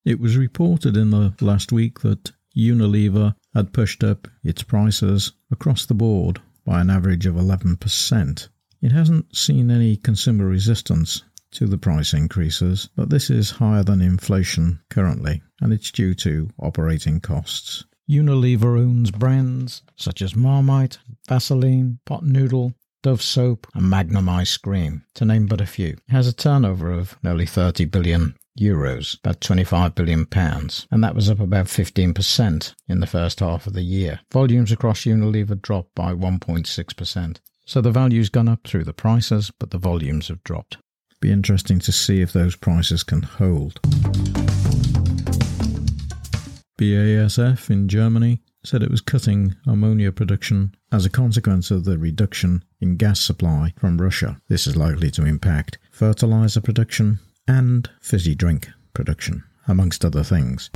It 0.05 0.21
was 0.21 0.37
reported 0.37 0.97
in 0.97 1.11
the 1.11 1.35
last 1.41 1.71
week 1.71 2.01
that 2.01 2.33
Unilever 2.57 3.35
had 3.55 3.73
pushed 3.73 4.03
up 4.03 4.27
its 4.43 4.63
prices 4.63 5.33
across 5.51 5.87
the 5.87 5.95
board 5.95 6.41
by 6.65 6.81
an 6.81 6.91
average 6.91 7.27
of 7.27 7.37
11%. 7.37 8.49
It 8.81 8.93
hasn't 8.93 9.37
seen 9.37 9.71
any 9.71 9.97
consumer 9.97 10.47
resistance 10.47 11.25
to 11.53 11.67
the 11.67 11.79
price 11.79 12.13
increases, 12.13 12.89
but 12.95 13.11
this 13.11 13.31
is 13.31 13.51
higher 13.53 13.83
than 13.83 14.01
inflation 14.01 14.81
currently, 14.89 15.43
and 15.61 15.73
it's 15.73 15.91
due 15.91 16.15
to 16.15 16.51
operating 16.61 17.21
costs. 17.21 17.85
Unilever 18.09 18.79
owns 18.79 19.11
brands 19.11 19.83
such 19.97 20.23
as 20.23 20.37
Marmite, 20.37 20.99
Vaseline, 21.29 21.99
Pot 22.07 22.25
Noodle, 22.25 22.75
Dove 23.03 23.23
soap, 23.23 23.67
and 23.75 23.89
Magnum 23.91 24.29
ice 24.29 24.57
cream, 24.57 25.05
to 25.15 25.25
name 25.25 25.47
but 25.47 25.61
a 25.61 25.67
few. 25.67 25.97
It 26.09 26.11
has 26.13 26.27
a 26.27 26.33
turnover 26.33 26.91
of 26.91 27.19
nearly 27.23 27.47
30 27.47 27.85
billion 27.87 28.37
euros, 28.59 29.19
about 29.19 29.41
25 29.41 29.95
billion 29.95 30.27
pounds, 30.27 30.87
and 30.91 31.03
that 31.05 31.15
was 31.15 31.31
up 31.31 31.41
about 31.41 31.67
15% 31.67 32.75
in 32.89 33.01
the 33.01 33.07
first 33.07 33.41
half 33.41 33.67
of 33.67 33.73
the 33.73 33.83
year. 33.83 34.21
Volumes 34.33 34.73
across 34.73 35.05
Unilever 35.05 35.61
dropped 35.61 35.95
by 35.95 36.13
1.6%. 36.13 37.39
So 37.69 37.83
the 37.83 37.91
value's 37.91 38.31
gone 38.31 38.49
up 38.49 38.67
through 38.67 38.85
the 38.85 38.95
prices, 38.95 39.53
but 39.59 39.73
the 39.73 39.77
volumes 39.77 40.29
have 40.29 40.43
dropped. 40.43 40.79
Be 41.21 41.31
interesting 41.31 41.79
to 41.81 41.93
see 41.93 42.23
if 42.23 42.33
those 42.33 42.57
prices 42.57 43.03
can 43.03 43.21
hold. 43.21 43.79
BASF 46.79 47.69
in 47.69 47.87
Germany 47.87 48.41
said 48.65 48.83
it 48.83 48.91
was 48.91 49.03
cutting 49.03 49.55
ammonia 49.67 50.11
production 50.13 50.75
as 50.91 51.05
a 51.05 51.11
consequence 51.11 51.71
of 51.71 51.85
the 51.85 51.99
reduction 51.99 52.65
in 52.81 52.97
gas 52.97 53.21
supply 53.21 53.75
from 53.77 54.01
Russia. 54.01 54.41
This 54.49 54.67
is 54.67 54.75
likely 54.75 55.11
to 55.11 55.27
impact 55.27 55.77
fertilizer 55.91 56.63
production 56.63 57.19
and 57.47 57.91
fizzy 58.01 58.35
drink 58.35 58.69
production, 58.95 59.45
amongst 59.67 60.07
other 60.07 60.23
things. 60.23 60.71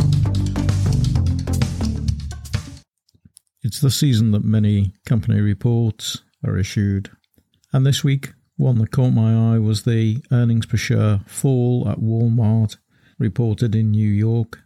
It's 3.62 3.80
the 3.80 3.90
season 3.90 4.32
that 4.32 4.44
many 4.44 4.92
company 5.06 5.40
reports 5.40 6.20
are 6.44 6.58
issued, 6.58 7.10
and 7.72 7.86
this 7.86 8.02
week 8.04 8.32
one 8.56 8.78
that 8.78 8.90
caught 8.90 9.10
my 9.10 9.54
eye 9.54 9.58
was 9.58 9.82
the 9.82 10.22
earnings 10.30 10.66
per 10.66 10.76
share 10.76 11.20
fall 11.26 11.88
at 11.88 11.98
Walmart 11.98 12.76
reported 13.18 13.74
in 13.74 13.90
New 13.90 14.08
York, 14.08 14.60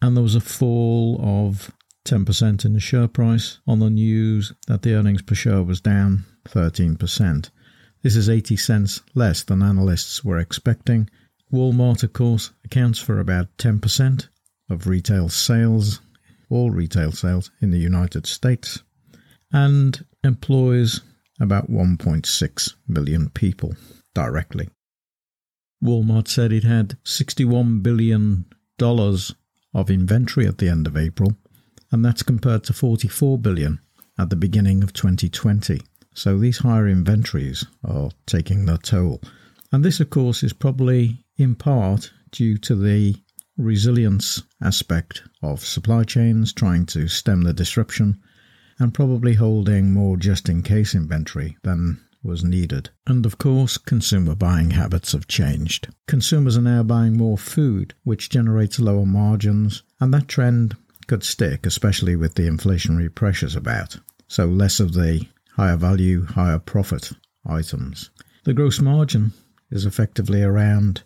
and 0.00 0.16
there 0.16 0.22
was 0.22 0.34
a 0.34 0.40
fall 0.40 1.20
of 1.22 1.70
10% 2.04 2.64
in 2.64 2.72
the 2.72 2.80
share 2.80 3.08
price 3.08 3.58
on 3.66 3.78
the 3.78 3.90
news 3.90 4.52
that 4.66 4.82
the 4.82 4.94
earnings 4.94 5.22
per 5.22 5.34
share 5.34 5.62
was 5.62 5.80
down 5.80 6.24
13%. 6.48 7.50
This 8.02 8.16
is 8.16 8.30
80 8.30 8.56
cents 8.56 9.02
less 9.14 9.42
than 9.42 9.62
analysts 9.62 10.24
were 10.24 10.38
expecting. 10.38 11.10
Walmart, 11.52 12.02
of 12.02 12.12
course, 12.12 12.52
accounts 12.64 12.98
for 12.98 13.20
about 13.20 13.54
10% 13.58 14.28
of 14.70 14.86
retail 14.86 15.28
sales, 15.28 16.00
all 16.48 16.70
retail 16.70 17.12
sales 17.12 17.50
in 17.60 17.70
the 17.70 17.78
United 17.78 18.26
States, 18.26 18.82
and 19.52 20.04
employs 20.22 21.00
about 21.40 21.70
1.6 21.70 22.74
million 22.86 23.30
people 23.30 23.74
directly. 24.14 24.68
Walmart 25.82 26.28
said 26.28 26.52
it 26.52 26.64
had 26.64 26.98
$61 27.04 27.82
billion 27.82 28.44
of 29.74 29.90
inventory 29.90 30.46
at 30.46 30.58
the 30.58 30.68
end 30.68 30.86
of 30.86 30.96
April, 30.96 31.36
and 31.90 32.04
that's 32.04 32.22
compared 32.22 32.64
to 32.64 32.72
44 32.72 33.38
billion 33.38 33.80
at 34.18 34.30
the 34.30 34.36
beginning 34.36 34.82
of 34.82 34.92
2020. 34.92 35.80
So 36.14 36.38
these 36.38 36.58
higher 36.58 36.88
inventories 36.88 37.64
are 37.84 38.10
taking 38.26 38.66
their 38.66 38.76
toll. 38.76 39.22
And 39.72 39.84
this, 39.84 40.00
of 40.00 40.10
course, 40.10 40.42
is 40.42 40.52
probably 40.52 41.24
in 41.36 41.54
part 41.54 42.12
due 42.30 42.58
to 42.58 42.74
the 42.74 43.16
resilience 43.56 44.42
aspect 44.62 45.22
of 45.42 45.64
supply 45.64 46.04
chains 46.04 46.52
trying 46.52 46.86
to 46.86 47.08
stem 47.08 47.42
the 47.42 47.52
disruption 47.52 48.20
and 48.80 48.92
probably 48.94 49.34
holding 49.34 49.92
more 49.92 50.16
just 50.16 50.48
in 50.48 50.62
case 50.62 50.94
inventory 50.94 51.56
than 51.62 52.00
was 52.22 52.42
needed. 52.42 52.90
And 53.06 53.24
of 53.24 53.38
course, 53.38 53.78
consumer 53.78 54.34
buying 54.34 54.72
habits 54.72 55.12
have 55.12 55.28
changed. 55.28 55.88
Consumers 56.06 56.56
are 56.56 56.62
now 56.62 56.82
buying 56.82 57.16
more 57.16 57.38
food, 57.38 57.94
which 58.04 58.30
generates 58.30 58.80
lower 58.80 59.06
margins, 59.06 59.82
and 60.00 60.12
that 60.12 60.28
trend 60.28 60.76
could 61.06 61.22
stick, 61.22 61.66
especially 61.66 62.16
with 62.16 62.34
the 62.34 62.48
inflationary 62.48 63.14
pressures 63.14 63.56
about. 63.56 63.96
So, 64.28 64.46
less 64.46 64.80
of 64.80 64.92
the 64.92 65.26
higher 65.54 65.76
value, 65.76 66.24
higher 66.24 66.58
profit 66.58 67.12
items. 67.46 68.10
The 68.44 68.54
gross 68.54 68.80
margin 68.80 69.32
is 69.70 69.86
effectively 69.86 70.42
around 70.42 71.02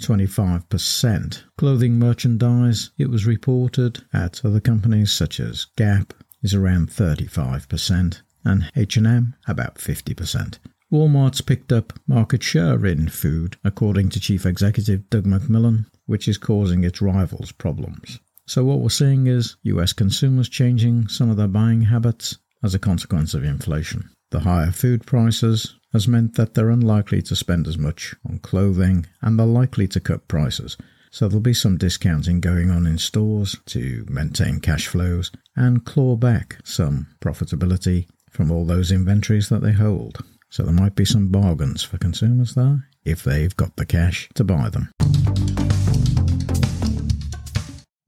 25%. 0.00 1.42
Clothing 1.56 1.98
merchandise, 1.98 2.90
it 2.98 3.10
was 3.10 3.26
reported 3.26 4.04
at 4.12 4.44
other 4.44 4.60
companies 4.60 5.10
such 5.12 5.40
as 5.40 5.66
Gap, 5.76 6.14
is 6.42 6.54
around 6.54 6.90
35% 6.90 8.22
and 8.44 8.70
H&M 8.76 9.34
about 9.46 9.76
50%. 9.76 10.58
Walmart's 10.90 11.42
picked 11.42 11.70
up 11.70 11.92
market 12.06 12.42
share 12.42 12.86
in 12.86 13.08
food, 13.08 13.56
according 13.62 14.08
to 14.10 14.20
Chief 14.20 14.46
Executive 14.46 15.10
Doug 15.10 15.24
McMillon, 15.24 15.84
which 16.06 16.26
is 16.26 16.38
causing 16.38 16.82
its 16.82 17.02
rivals 17.02 17.52
problems. 17.52 18.20
So 18.46 18.64
what 18.64 18.80
we're 18.80 18.88
seeing 18.88 19.26
is 19.26 19.56
US 19.64 19.92
consumers 19.92 20.48
changing 20.48 21.08
some 21.08 21.28
of 21.28 21.36
their 21.36 21.48
buying 21.48 21.82
habits 21.82 22.38
as 22.62 22.74
a 22.74 22.78
consequence 22.78 23.34
of 23.34 23.44
inflation. 23.44 24.08
The 24.30 24.40
higher 24.40 24.72
food 24.72 25.04
prices 25.04 25.74
has 25.92 26.08
meant 26.08 26.34
that 26.36 26.54
they're 26.54 26.70
unlikely 26.70 27.20
to 27.22 27.36
spend 27.36 27.66
as 27.66 27.76
much 27.76 28.14
on 28.26 28.38
clothing 28.38 29.06
and 29.20 29.38
they're 29.38 29.46
likely 29.46 29.86
to 29.88 30.00
cut 30.00 30.28
prices. 30.28 30.78
So 31.18 31.26
there'll 31.26 31.40
be 31.40 31.52
some 31.52 31.78
discounting 31.78 32.40
going 32.40 32.70
on 32.70 32.86
in 32.86 32.96
stores 32.96 33.56
to 33.66 34.06
maintain 34.08 34.60
cash 34.60 34.86
flows 34.86 35.32
and 35.56 35.84
claw 35.84 36.14
back 36.14 36.58
some 36.62 37.08
profitability 37.20 38.06
from 38.30 38.52
all 38.52 38.64
those 38.64 38.92
inventories 38.92 39.48
that 39.48 39.60
they 39.60 39.72
hold. 39.72 40.24
So 40.48 40.62
there 40.62 40.72
might 40.72 40.94
be 40.94 41.04
some 41.04 41.26
bargains 41.26 41.82
for 41.82 41.98
consumers 41.98 42.54
there 42.54 42.88
if 43.04 43.24
they've 43.24 43.56
got 43.56 43.74
the 43.74 43.84
cash 43.84 44.28
to 44.36 44.44
buy 44.44 44.68
them. 44.68 44.92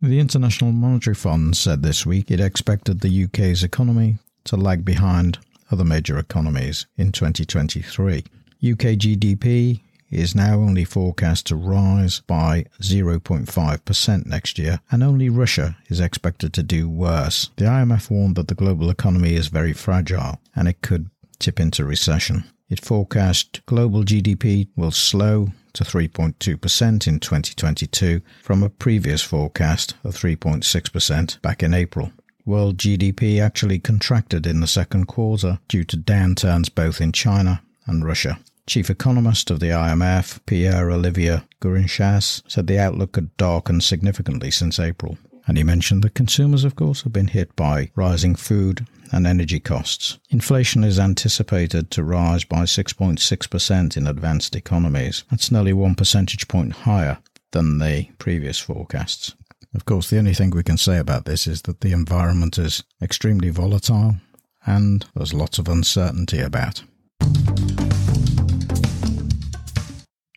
The 0.01 0.21
International 0.21 0.71
Monetary 0.71 1.17
Fund 1.17 1.57
said 1.57 1.83
this 1.83 2.07
week 2.07 2.31
it 2.31 2.39
expected 2.39 3.01
the 3.01 3.25
UK's 3.25 3.65
economy 3.65 4.19
to 4.45 4.57
lag 4.57 4.85
behind 4.85 5.41
other 5.73 5.85
major 5.85 6.17
economies 6.17 6.87
in 6.97 7.11
2023. 7.11 8.19
UK 8.19 8.95
GDP 8.95 9.81
is 10.11 10.35
now 10.35 10.55
only 10.55 10.85
forecast 10.85 11.47
to 11.47 11.57
rise 11.57 12.21
by 12.21 12.65
0.5% 12.81 14.27
next 14.27 14.59
year, 14.59 14.81
and 14.91 15.03
only 15.03 15.29
Russia 15.29 15.77
is 15.89 16.01
expected 16.01 16.53
to 16.55 16.63
do 16.63 16.89
worse. 16.89 17.51
The 17.57 17.67
IMF 17.67 18.11
warned 18.11 18.37
that 18.37 18.49
the 18.49 18.55
global 18.55 18.91
economy 18.91 19.35
is 19.35 19.49
very 19.49 19.73
fragile 19.73 20.41
and 20.57 20.69
it 20.69 20.83
could 20.83 21.11
tip 21.39 21.61
into 21.61 21.85
recession. 21.85 22.45
It 22.69 22.85
forecast 22.85 23.65
global 23.67 24.05
GDP 24.05 24.69
will 24.77 24.93
slow 24.93 25.49
to 25.73 25.85
3.2% 25.85 27.07
in 27.07 27.21
2022 27.21 28.21
from 28.43 28.63
a 28.63 28.69
previous 28.69 29.23
forecast 29.23 29.95
of 30.05 30.15
3.6% 30.15 31.43
back 31.43 31.63
in 31.63 31.75
April. 31.75 32.13
World 32.47 32.79
GDP 32.79 33.41
actually 33.41 33.79
contracted 33.79 34.47
in 34.47 34.61
the 34.61 34.67
second 34.67 35.07
quarter 35.07 35.59
due 35.69 35.85
to 35.85 35.97
downturns 35.97 36.75
both 36.75 37.01
in 37.01 37.13
China 37.13 37.63
and 37.87 38.05
Russia. 38.05 38.39
Chief 38.71 38.89
economist 38.89 39.51
of 39.51 39.59
the 39.59 39.71
IMF, 39.71 40.39
Pierre 40.47 40.93
Olivier 40.93 41.43
Gourinchas, 41.61 42.41
said 42.47 42.69
the 42.69 42.79
outlook 42.79 43.17
had 43.17 43.37
darkened 43.37 43.83
significantly 43.83 44.53
since 44.53 44.79
April. 44.79 45.19
And 45.49 45.59
he 45.59 45.65
mentioned 45.65 46.05
that 46.05 46.15
consumers, 46.15 46.63
of 46.63 46.77
course, 46.77 47.03
have 47.03 47.13
been 47.13 47.27
hit 47.27 47.57
by 47.57 47.91
rising 47.97 48.37
food 48.37 48.87
and 49.11 49.27
energy 49.27 49.59
costs. 49.59 50.21
Inflation 50.31 50.85
is 50.85 51.01
anticipated 51.01 51.91
to 51.91 52.05
rise 52.05 52.45
by 52.45 52.63
6.6% 52.63 53.97
in 53.97 54.07
advanced 54.07 54.55
economies. 54.55 55.25
That's 55.33 55.51
nearly 55.51 55.73
one 55.73 55.97
percentage 55.97 56.47
point 56.47 56.73
higher 56.73 57.19
than 57.51 57.81
the 57.81 58.07
previous 58.19 58.61
forecasts. 58.61 59.35
Of 59.75 59.85
course, 59.85 60.11
the 60.11 60.19
only 60.19 60.35
thing 60.35 60.51
we 60.51 60.63
can 60.63 60.79
say 60.79 60.99
about 60.99 61.25
this 61.25 61.49
is 61.49 61.63
that 61.63 61.81
the 61.81 61.91
environment 61.91 62.57
is 62.57 62.85
extremely 63.03 63.51
volatile 63.51 64.19
and 64.65 65.07
there's 65.17 65.35
lots 65.35 65.59
of 65.59 65.67
uncertainty 65.67 66.39
about. 66.39 66.85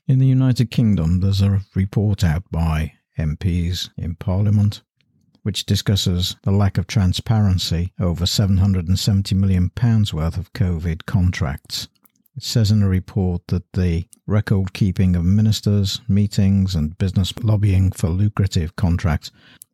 In 0.07 0.19
the 0.19 0.27
United 0.27 0.69
Kingdom, 0.69 1.21
there's 1.21 1.41
a 1.41 1.61
report 1.75 2.23
out 2.23 2.43
by 2.51 2.93
MPs 3.17 3.89
in 3.97 4.15
Parliament 4.15 4.81
which 5.43 5.65
discusses 5.65 6.37
the 6.43 6.51
lack 6.51 6.77
of 6.77 6.87
transparency 6.87 7.91
over 7.99 8.23
£770 8.23 9.33
million 9.33 9.71
worth 10.13 10.37
of 10.37 10.53
COVID 10.53 11.05
contracts 11.05 11.89
it 12.35 12.43
says 12.43 12.71
in 12.71 12.79
the 12.79 12.87
report 12.87 13.47
that 13.47 13.73
the 13.73 14.05
record 14.25 14.73
keeping 14.73 15.15
of 15.15 15.23
ministers, 15.23 16.01
meetings, 16.07 16.73
and 16.73 16.97
business 16.97 17.31
lobbying 17.43 17.91
for 17.91 18.09
lucrative 18.09 18.75
contracts 18.75 19.31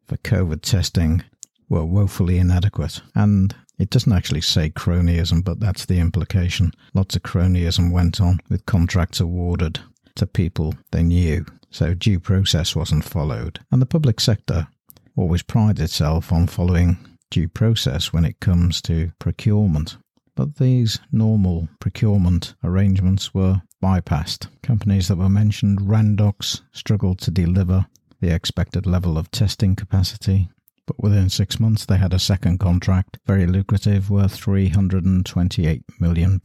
for 0.08 0.18
COVID 0.18 0.62
testing 0.62 1.24
were 1.70 1.86
woefully 1.86 2.38
inadequate. 2.38 3.02
And 3.16 3.56
it 3.78 3.90
doesn't 3.90 4.12
actually 4.12 4.42
say 4.42 4.70
cronyism, 4.72 5.44
but 5.44 5.62
that's 5.62 5.86
the 5.86 6.00
implication. 6.00 6.74
Lots 6.94 7.16
of 7.16 7.24
cronyism 7.24 7.92
went 7.92 8.20
on 8.20 8.42
with 8.50 8.66
contracts 8.66 9.22
awarded 9.22 9.80
to 10.20 10.28
people 10.28 10.76
they 10.92 11.04
knew. 11.04 11.46
So 11.72 11.94
due 11.94 12.20
process 12.20 12.76
wasn't 12.76 13.04
followed. 13.04 13.60
And 13.72 13.82
the 13.82 13.86
public 13.86 14.20
sector 14.20 14.68
always 15.16 15.44
prides 15.44 15.82
itself 15.82 16.32
on 16.32 16.48
following 16.48 16.98
due 17.30 17.48
process 17.48 18.12
when 18.12 18.26
it 18.26 18.40
comes 18.40 18.82
to 18.84 19.12
procurement. 19.20 19.98
But 20.36 20.58
these 20.58 21.00
normal 21.12 21.68
procurement 21.80 22.56
arrangements 22.64 23.34
were 23.34 23.62
bypassed. 23.84 24.48
Companies 24.64 25.08
that 25.08 25.18
were 25.18 25.30
mentioned, 25.30 25.80
Randox, 25.80 26.62
struggled 26.72 27.20
to 27.20 27.32
deliver 27.32 27.86
the 28.22 28.34
expected 28.34 28.86
level 28.86 29.18
of 29.18 29.32
testing 29.32 29.76
capacity. 29.76 30.50
But 30.86 31.02
within 31.02 31.30
six 31.30 31.60
months, 31.60 31.86
they 31.86 31.98
had 31.98 32.14
a 32.14 32.20
second 32.20 32.58
contract, 32.60 33.20
very 33.28 33.46
lucrative, 33.46 34.10
worth 34.10 34.36
£328 34.36 35.84
million 36.00 36.42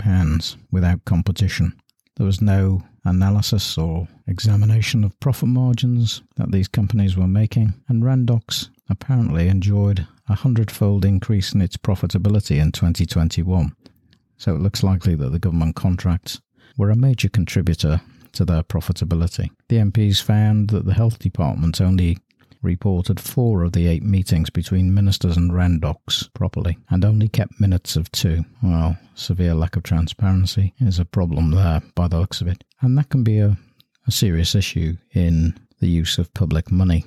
without 0.71 1.05
competition. 1.05 1.81
There 2.17 2.27
was 2.27 2.41
no 2.41 2.83
analysis 3.05 3.77
or 3.77 4.07
examination 4.27 5.03
of 5.03 5.19
profit 5.19 5.49
margins 5.49 6.23
that 6.37 6.53
these 6.53 6.69
companies 6.69 7.17
were 7.17 7.27
making, 7.27 7.75
and 7.89 8.03
Randox 8.03 8.69
apparently 8.89 9.49
enjoyed 9.49 10.07
a 10.29 10.35
hundredfold 10.35 11.05
increase 11.05 11.53
in 11.53 11.61
its 11.61 11.77
profitability 11.77 12.61
in 12.61 12.73
2021. 12.73 13.75
So 14.37 14.55
it 14.55 14.61
looks 14.61 14.83
likely 14.83 15.15
that 15.17 15.31
the 15.31 15.39
government 15.39 15.75
contracts 15.75 16.41
were 16.77 16.91
a 16.91 16.97
major 16.97 17.29
contributor 17.29 18.01
to 18.33 18.45
their 18.45 18.63
profitability. 18.63 19.51
The 19.69 19.77
MPs 19.77 20.23
found 20.23 20.71
that 20.71 20.85
the 20.85 20.95
health 20.95 21.19
department 21.19 21.81
only 21.81 22.19
reported 22.65 23.21
four 23.21 23.63
of 23.63 23.73
the 23.73 23.87
eight 23.87 24.03
meetings 24.03 24.51
between 24.51 24.95
ministers 24.95 25.37
and 25.37 25.53
Randox 25.53 26.33
properly, 26.35 26.79
and 26.91 27.05
only 27.05 27.29
kept 27.29 27.61
minutes 27.61 27.97
of 27.97 28.11
two. 28.11 28.45
Well, 28.63 28.97
severe 29.15 29.55
lack 29.55 29.77
of 29.77 29.83
transparency 29.83 30.75
is 30.81 30.99
a 30.99 31.05
problem 31.05 31.51
there 31.53 31.83
by 31.95 32.09
the 32.09 32.19
looks 32.19 32.41
of 32.41 32.49
it. 32.49 32.65
And 32.81 32.99
that 32.99 33.11
can 33.11 33.23
be 33.23 33.39
a, 33.39 33.57
a 34.07 34.11
serious 34.11 34.55
issue 34.55 34.97
in 35.13 35.59
the 35.81 35.89
use 35.89 36.19
of 36.19 36.35
public 36.35 36.73
money 36.73 37.05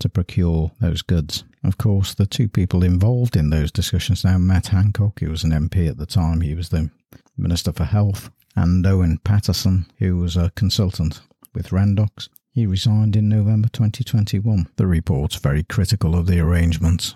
to 0.00 0.08
procure 0.08 0.70
those 0.80 1.02
goods. 1.02 1.44
Of 1.64 1.78
course, 1.78 2.14
the 2.14 2.26
two 2.26 2.48
people 2.48 2.84
involved 2.84 3.36
in 3.36 3.50
those 3.50 3.72
discussions 3.72 4.24
now, 4.24 4.38
Matt 4.38 4.68
Hancock, 4.68 5.20
who 5.20 5.30
was 5.30 5.42
an 5.42 5.50
MP 5.50 5.88
at 5.88 5.96
the 5.96 6.06
time, 6.06 6.40
he 6.40 6.54
was 6.54 6.68
the 6.68 6.90
Minister 7.36 7.72
for 7.72 7.84
Health, 7.84 8.30
and 8.54 8.86
Owen 8.86 9.18
Paterson, 9.18 9.86
who 9.98 10.16
was 10.16 10.36
a 10.36 10.52
consultant 10.56 11.20
with 11.54 11.68
Randox. 11.68 12.28
He 12.52 12.66
resigned 12.66 13.14
in 13.14 13.28
November 13.28 13.68
2021. 13.68 14.68
The 14.76 14.86
report's 14.86 15.36
very 15.36 15.62
critical 15.62 16.16
of 16.16 16.26
the 16.26 16.40
arrangements. 16.40 17.14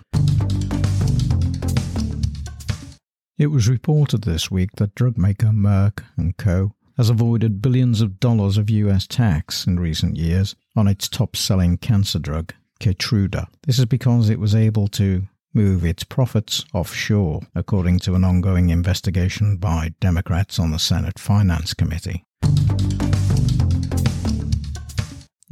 It 3.37 3.47
was 3.47 3.67
reported 3.67 4.23
this 4.23 4.51
week 4.51 4.73
that 4.77 4.95
drug 4.95 5.17
maker 5.17 5.47
Merck 5.47 6.03
& 6.19 6.37
Co. 6.37 6.75
has 6.97 7.09
avoided 7.09 7.61
billions 7.61 7.99
of 7.99 8.19
dollars 8.19 8.57
of 8.57 8.69
US 8.69 9.07
tax 9.07 9.65
in 9.65 9.79
recent 9.79 10.15
years 10.15 10.55
on 10.75 10.87
its 10.87 11.09
top-selling 11.09 11.77
cancer 11.77 12.19
drug, 12.19 12.53
Keytruda. 12.79 13.47
This 13.65 13.79
is 13.79 13.85
because 13.85 14.29
it 14.29 14.39
was 14.39 14.53
able 14.53 14.87
to 14.89 15.23
move 15.53 15.83
its 15.83 16.03
profits 16.03 16.63
offshore, 16.73 17.41
according 17.55 17.99
to 17.99 18.15
an 18.15 18.23
ongoing 18.23 18.69
investigation 18.69 19.57
by 19.57 19.93
Democrats 19.99 20.59
on 20.59 20.71
the 20.71 20.79
Senate 20.79 21.19
Finance 21.19 21.73
Committee. 21.73 22.23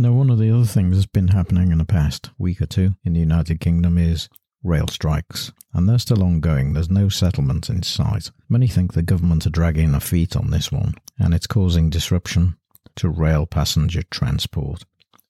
Now, 0.02 0.14
one 0.14 0.32
of 0.32 0.40
the 0.40 0.50
other 0.50 0.66
things 0.66 0.96
that's 0.96 1.06
been 1.06 1.28
happening 1.28 1.72
in 1.72 1.78
the 1.78 1.86
past 1.86 2.32
week 2.40 2.60
or 2.60 2.66
two 2.66 2.96
in 3.06 3.14
the 3.14 3.20
United 3.20 3.60
Kingdom 3.60 4.00
is 4.00 4.30
rail 4.64 4.88
strikes, 4.88 5.52
and 5.76 5.88
they're 5.88 6.00
still 6.00 6.24
ongoing. 6.24 6.74
There's 6.74 6.90
no 6.90 7.08
settlement 7.08 7.70
in 7.70 7.84
sight. 7.84 8.32
Many 8.50 8.68
think 8.68 8.94
the 8.94 9.04
government 9.04 9.46
are 9.46 9.52
dragging 9.52 9.92
their 9.92 10.02
feet 10.02 10.36
on 10.36 10.50
this 10.50 10.72
one, 10.72 10.96
and 11.20 11.36
it's 11.36 11.46
causing 11.46 11.92
disruption 11.92 12.58
to 12.96 13.10
rail 13.10 13.46
passenger 13.46 14.02
transport 14.02 14.86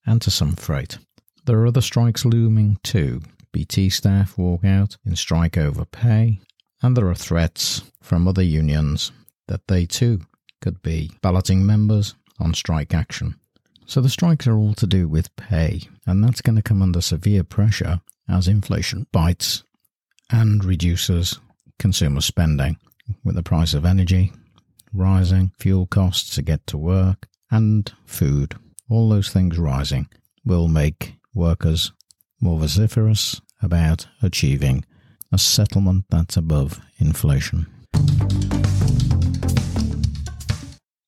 and 0.05 0.21
to 0.21 0.31
some 0.31 0.55
freight. 0.55 0.99
There 1.43 1.59
are 1.59 1.67
other 1.67 1.81
strikes 1.81 2.23
looming 2.23 2.79
too. 2.81 3.19
BT 3.51 3.89
staff 3.89 4.37
walk 4.37 4.63
out 4.63 4.95
in 5.05 5.17
strike 5.17 5.57
over 5.57 5.83
pay, 5.83 6.39
and 6.81 6.95
there 6.95 7.09
are 7.09 7.13
threats 7.13 7.83
from 8.01 8.25
other 8.25 8.41
unions 8.41 9.11
that 9.49 9.67
they 9.67 9.85
too 9.85 10.21
could 10.61 10.81
be 10.81 11.11
balloting 11.21 11.65
members 11.65 12.15
on 12.39 12.53
strike 12.53 12.93
action. 12.93 13.35
So 13.85 14.01
the 14.01 14.09
strikes 14.09 14.47
are 14.47 14.57
all 14.57 14.73
to 14.75 14.87
do 14.87 15.07
with 15.07 15.35
pay, 15.35 15.81
and 16.05 16.23
that's 16.23 16.41
going 16.41 16.55
to 16.55 16.61
come 16.61 16.81
under 16.81 17.01
severe 17.01 17.43
pressure 17.43 18.01
as 18.29 18.47
inflation 18.47 19.07
bites 19.11 19.63
and 20.29 20.63
reduces 20.63 21.39
consumer 21.77 22.21
spending 22.21 22.77
with 23.23 23.35
the 23.35 23.43
price 23.43 23.73
of 23.73 23.85
energy 23.85 24.31
rising, 24.93 25.51
fuel 25.57 25.85
costs 25.87 26.35
to 26.35 26.41
get 26.41 26.65
to 26.67 26.77
work, 26.77 27.27
and 27.49 27.93
food. 28.05 28.55
All 28.89 29.09
those 29.09 29.29
things 29.29 29.57
rising 29.57 30.07
will 30.45 30.67
make 30.67 31.15
workers 31.33 31.91
more 32.41 32.59
vociferous 32.59 33.41
about 33.61 34.07
achieving 34.21 34.85
a 35.31 35.37
settlement 35.37 36.05
that's 36.09 36.35
above 36.35 36.81
inflation. 36.97 37.67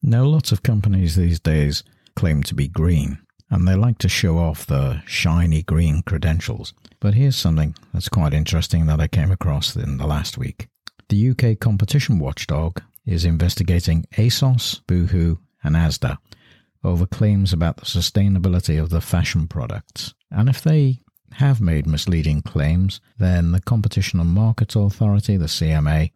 Now, 0.01 0.25
lots 0.25 0.51
of 0.51 0.63
companies 0.63 1.15
these 1.15 1.39
days 1.39 1.83
claim 2.15 2.43
to 2.43 2.56
be 2.56 2.67
green, 2.67 3.19
and 3.49 3.67
they 3.67 3.76
like 3.76 3.97
to 3.99 4.10
show 4.10 4.38
off 4.38 4.65
the 4.65 5.02
shiny 5.06 5.63
green 5.63 6.02
credentials. 6.04 6.73
But 6.99 7.13
here's 7.13 7.36
something 7.36 7.76
that's 7.93 8.10
quite 8.10 8.34
interesting 8.34 8.86
that 8.86 8.99
I 8.99 9.08
came 9.08 9.32
across 9.32 9.76
in 9.76 9.97
the 9.97 10.08
last 10.08 10.38
week. 10.38 10.67
The 11.10 11.30
UK 11.30 11.60
competition 11.60 12.19
watchdog 12.19 12.82
is 13.06 13.26
investigating 13.26 14.06
ASOS, 14.17 14.82
Boohoo, 14.88 15.38
and 15.63 15.76
Asda 15.76 16.17
over 16.84 17.06
claims 17.06 17.54
about 17.54 17.78
the 17.78 17.86
sustainability 17.86 18.82
of 18.82 18.89
the 18.89 19.02
fashion 19.02 19.47
products. 19.47 20.13
And 20.32 20.49
if 20.49 20.62
they 20.62 20.99
have 21.34 21.62
made 21.62 21.88
misleading 21.88 22.41
claims, 22.41 22.99
then 23.17 23.52
the 23.52 23.62
Competition 23.62 24.19
and 24.19 24.30
Market 24.30 24.76
Authority, 24.76 25.38
the 25.38 25.45
CMA, 25.45 26.12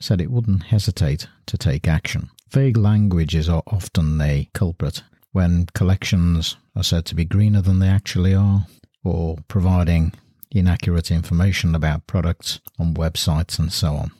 said 0.00 0.20
it 0.20 0.30
wouldn't 0.30 0.64
hesitate 0.64 1.28
to 1.46 1.58
take 1.58 1.88
action. 1.88 2.30
Vague 2.50 2.76
language 2.76 3.34
is 3.34 3.48
often 3.48 4.18
the 4.18 4.46
culprit 4.54 5.02
when 5.34 5.66
collections 5.74 6.56
are 6.74 6.82
said 6.82 7.04
to 7.04 7.14
be 7.14 7.26
greener 7.26 7.60
than 7.60 7.78
they 7.78 7.88
actually 7.88 8.34
are, 8.34 8.66
or 9.04 9.36
providing 9.46 10.14
inaccurate 10.50 11.10
information 11.10 11.74
about 11.74 12.06
products 12.06 12.60
on 12.78 12.94
websites 12.94 13.58
and 13.58 13.70
so 13.70 13.94
on. 13.94 14.10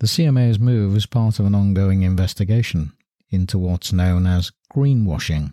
The 0.00 0.08
CMA's 0.08 0.58
move 0.58 0.96
is 0.96 1.06
part 1.06 1.38
of 1.38 1.46
an 1.46 1.54
ongoing 1.54 2.02
investigation 2.02 2.90
into 3.30 3.56
what's 3.56 3.92
known 3.92 4.26
as 4.26 4.50
greenwashing, 4.74 5.52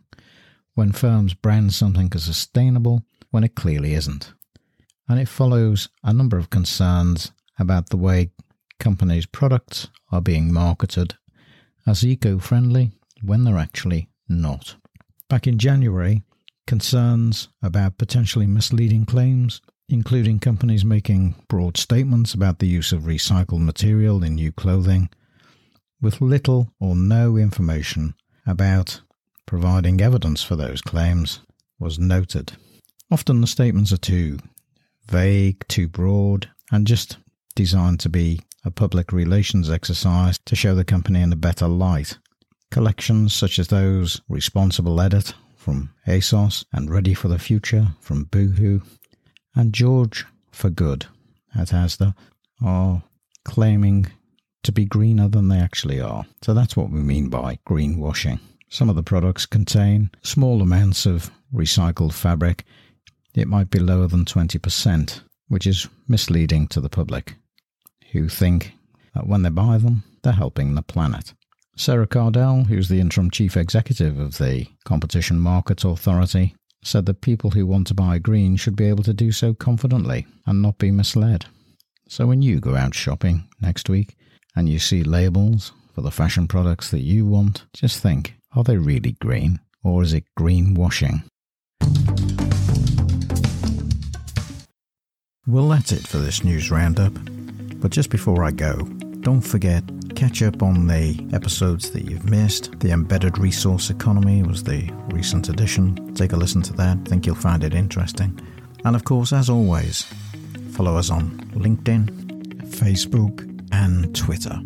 when 0.74 0.92
firms 0.92 1.36
brand 1.36 1.76
something 1.76 2.10
as 2.16 2.24
sustainable 2.24 3.04
when 3.30 3.44
it 3.44 3.54
clearly 3.54 3.94
isn't 3.94 4.34
and 5.10 5.20
it 5.20 5.28
follows 5.28 5.90
a 6.04 6.14
number 6.14 6.38
of 6.38 6.52
concerns 6.52 7.32
about 7.58 7.90
the 7.90 7.98
way 7.98 8.30
companies' 8.80 9.26
products 9.26 9.90
are 10.12 10.22
being 10.22 10.54
marketed 10.54 11.16
as 11.86 12.06
eco 12.06 12.38
friendly 12.38 12.92
when 13.24 13.44
they're 13.44 13.58
actually 13.58 14.08
not. 14.30 14.76
Back 15.30 15.46
in 15.46 15.60
January, 15.60 16.24
concerns 16.66 17.50
about 17.62 18.00
potentially 18.00 18.48
misleading 18.48 19.06
claims, 19.06 19.62
including 19.88 20.40
companies 20.40 20.84
making 20.84 21.36
broad 21.48 21.78
statements 21.78 22.34
about 22.34 22.58
the 22.58 22.68
use 22.68 22.92
of 22.92 23.04
recycled 23.04 23.62
material 23.64 24.24
in 24.24 24.36
new 24.36 24.52
clothing, 24.52 25.10
with 26.02 26.20
little 26.20 26.74
or 26.80 26.96
no 26.96 27.38
information 27.38 28.16
about 28.48 29.02
providing 29.46 30.02
evidence 30.02 30.42
for 30.42 30.56
those 30.56 30.82
claims, 30.82 31.42
was 31.78 32.00
noted. 32.00 32.54
Often 33.12 33.42
the 33.42 33.48
statements 33.48 33.92
are 33.92 33.98
too 33.98 34.40
vague, 35.08 35.64
too 35.68 35.88
broad, 35.88 36.50
and 36.72 36.88
just 36.88 37.18
designed 37.56 38.00
to 38.00 38.10
be 38.10 38.40
a 38.66 38.72
public 38.72 39.12
relations 39.12 39.70
exercise 39.70 40.40
to 40.46 40.56
show 40.56 40.74
the 40.74 40.84
company 40.84 41.22
in 41.22 41.32
a 41.32 41.36
better 41.36 41.68
light. 41.68 42.18
Collections 42.72 43.34
such 43.34 43.60
as 43.60 43.68
those 43.68 44.22
Responsible 44.30 45.02
Edit 45.02 45.34
from 45.56 45.90
ASOS 46.08 46.66
and 46.72 46.90
Ready 46.90 47.14
for 47.14 47.28
the 47.28 47.40
Future 47.40 47.88
from 48.00 48.26
Boohoo 48.26 48.82
and 49.56 49.74
George 49.74 50.26
for 50.52 50.70
Good 50.70 51.08
at 51.56 51.70
Asda 51.70 52.14
are 52.64 53.04
claiming 53.44 54.08
to 54.64 54.72
be 54.72 54.86
greener 54.86 55.28
than 55.28 55.48
they 55.48 55.58
actually 55.58 56.00
are. 56.00 56.26
So 56.44 56.54
that's 56.54 56.78
what 56.78 56.92
we 56.92 57.00
mean 57.00 57.30
by 57.30 57.60
greenwashing. 57.68 58.40
Some 58.70 58.90
of 58.90 58.96
the 58.96 59.04
products 59.04 59.46
contain 59.46 60.12
small 60.22 60.62
amounts 60.62 61.06
of 61.06 61.32
recycled 61.54 62.14
fabric 62.14 62.66
it 63.34 63.48
might 63.48 63.70
be 63.70 63.80
lower 63.80 64.08
than 64.08 64.26
20%, 64.26 65.22
which 65.48 65.68
is 65.68 65.88
misleading 66.08 66.68
to 66.68 66.82
the 66.82 66.90
public, 66.90 67.36
who 68.12 68.28
think 68.28 68.74
that 69.14 69.28
when 69.28 69.44
they 69.44 69.50
buy 69.50 69.78
them, 69.78 70.04
they're 70.24 70.34
helping 70.34 70.76
the 70.76 70.82
planet. 70.82 71.34
Sarah 71.80 72.06
Cardell, 72.06 72.66
who's 72.66 72.90
the 72.90 73.00
interim 73.00 73.32
chief 73.32 73.56
executive 73.56 74.20
of 74.20 74.38
the 74.38 74.68
Competition 74.84 75.40
Market 75.40 75.86
Authority, 75.86 76.54
said 76.84 77.06
that 77.06 77.22
people 77.22 77.52
who 77.52 77.66
want 77.66 77.88
to 77.88 77.94
buy 77.94 78.20
green 78.20 78.58
should 78.58 78.76
be 78.76 78.84
able 78.84 79.04
to 79.06 79.14
do 79.14 79.32
so 79.32 79.54
confidently 79.54 80.28
and 80.46 80.62
not 80.62 80.78
be 80.78 80.92
misled. 80.92 81.46
So 82.10 82.28
when 82.28 82.42
you 82.42 82.60
go 82.60 82.76
out 82.76 82.94
shopping 82.94 83.48
next 83.62 83.88
week 83.88 84.18
and 84.58 84.68
you 84.68 84.78
see 84.78 85.06
labels 85.06 85.72
for 85.96 86.02
the 86.02 86.12
fashion 86.12 86.50
products 86.50 86.92
that 86.92 87.00
you 87.00 87.26
want, 87.26 87.64
just 87.74 88.02
think 88.02 88.36
are 88.58 88.66
they 88.66 88.78
really 88.78 89.14
green 89.22 89.62
or 89.82 90.04
is 90.04 90.12
it 90.12 90.26
greenwashing? 90.38 91.24
Well, 95.48 95.70
that's 95.70 95.94
it 95.94 96.06
for 96.06 96.18
this 96.18 96.44
news 96.44 96.70
roundup. 96.70 97.14
But 97.80 97.92
just 97.92 98.10
before 98.10 98.44
I 98.44 98.52
go, 98.52 98.80
don't 99.22 99.40
forget, 99.40 99.84
catch 100.20 100.42
up 100.42 100.62
on 100.62 100.86
the 100.86 101.18
episodes 101.32 101.92
that 101.92 102.04
you've 102.04 102.30
missed. 102.30 102.78
The 102.82 102.92
Embedded 102.92 103.38
Resource 103.38 103.90
Economy 103.90 104.44
was 104.44 104.62
the 104.62 104.92
recent 105.14 105.48
addition. 105.48 106.14
Take 106.14 106.34
a 106.34 106.36
listen 106.36 106.62
to 106.64 106.74
that. 106.74 107.06
Think 107.06 107.26
you'll 107.26 107.36
find 107.36 107.64
it 107.64 107.74
interesting. 107.74 108.38
And 108.84 108.98
of 108.98 109.06
course, 109.06 109.32
as 109.32 109.50
always, 109.50 110.06
follow 110.74 110.98
us 110.98 111.10
on 111.10 111.40
LinkedIn, 111.56 112.68
Facebook, 112.68 113.48
and 113.72 114.14
Twitter. 114.14 114.60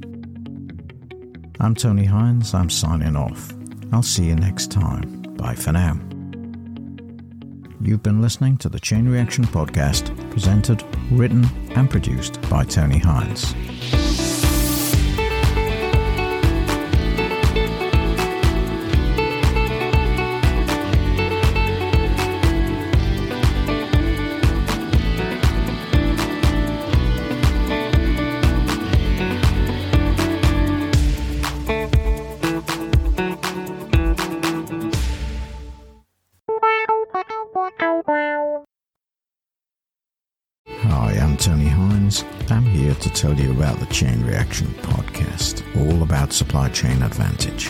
I'm 1.60 1.76
Tony 1.76 2.06
Hines. 2.06 2.56
I'm 2.56 2.72
signing 2.72 3.16
off. 3.16 3.54
I'll 3.92 4.02
see 4.02 4.26
you 4.26 4.36
next 4.36 4.72
time. 4.72 5.22
Bye 5.38 5.54
for 5.54 5.72
now. 5.72 6.00
You've 7.80 8.02
been 8.02 8.24
listening 8.24 8.58
to 8.58 8.70
the 8.70 8.80
Chain 8.80 9.08
Reaction 9.08 9.44
Podcast, 9.44 10.32
presented, 10.32 10.84
written, 11.12 11.46
and 11.76 11.92
produced 11.92 12.42
by 12.50 12.64
Tony 12.64 12.98
Hines. 12.98 13.54
Tell 43.10 43.34
you 43.34 43.52
about 43.52 43.80
the 43.80 43.86
Chain 43.86 44.26
Reaction 44.26 44.68
podcast, 44.82 45.64
all 45.78 46.04
about 46.04 46.34
supply 46.34 46.68
chain 46.70 47.02
advantage. 47.02 47.70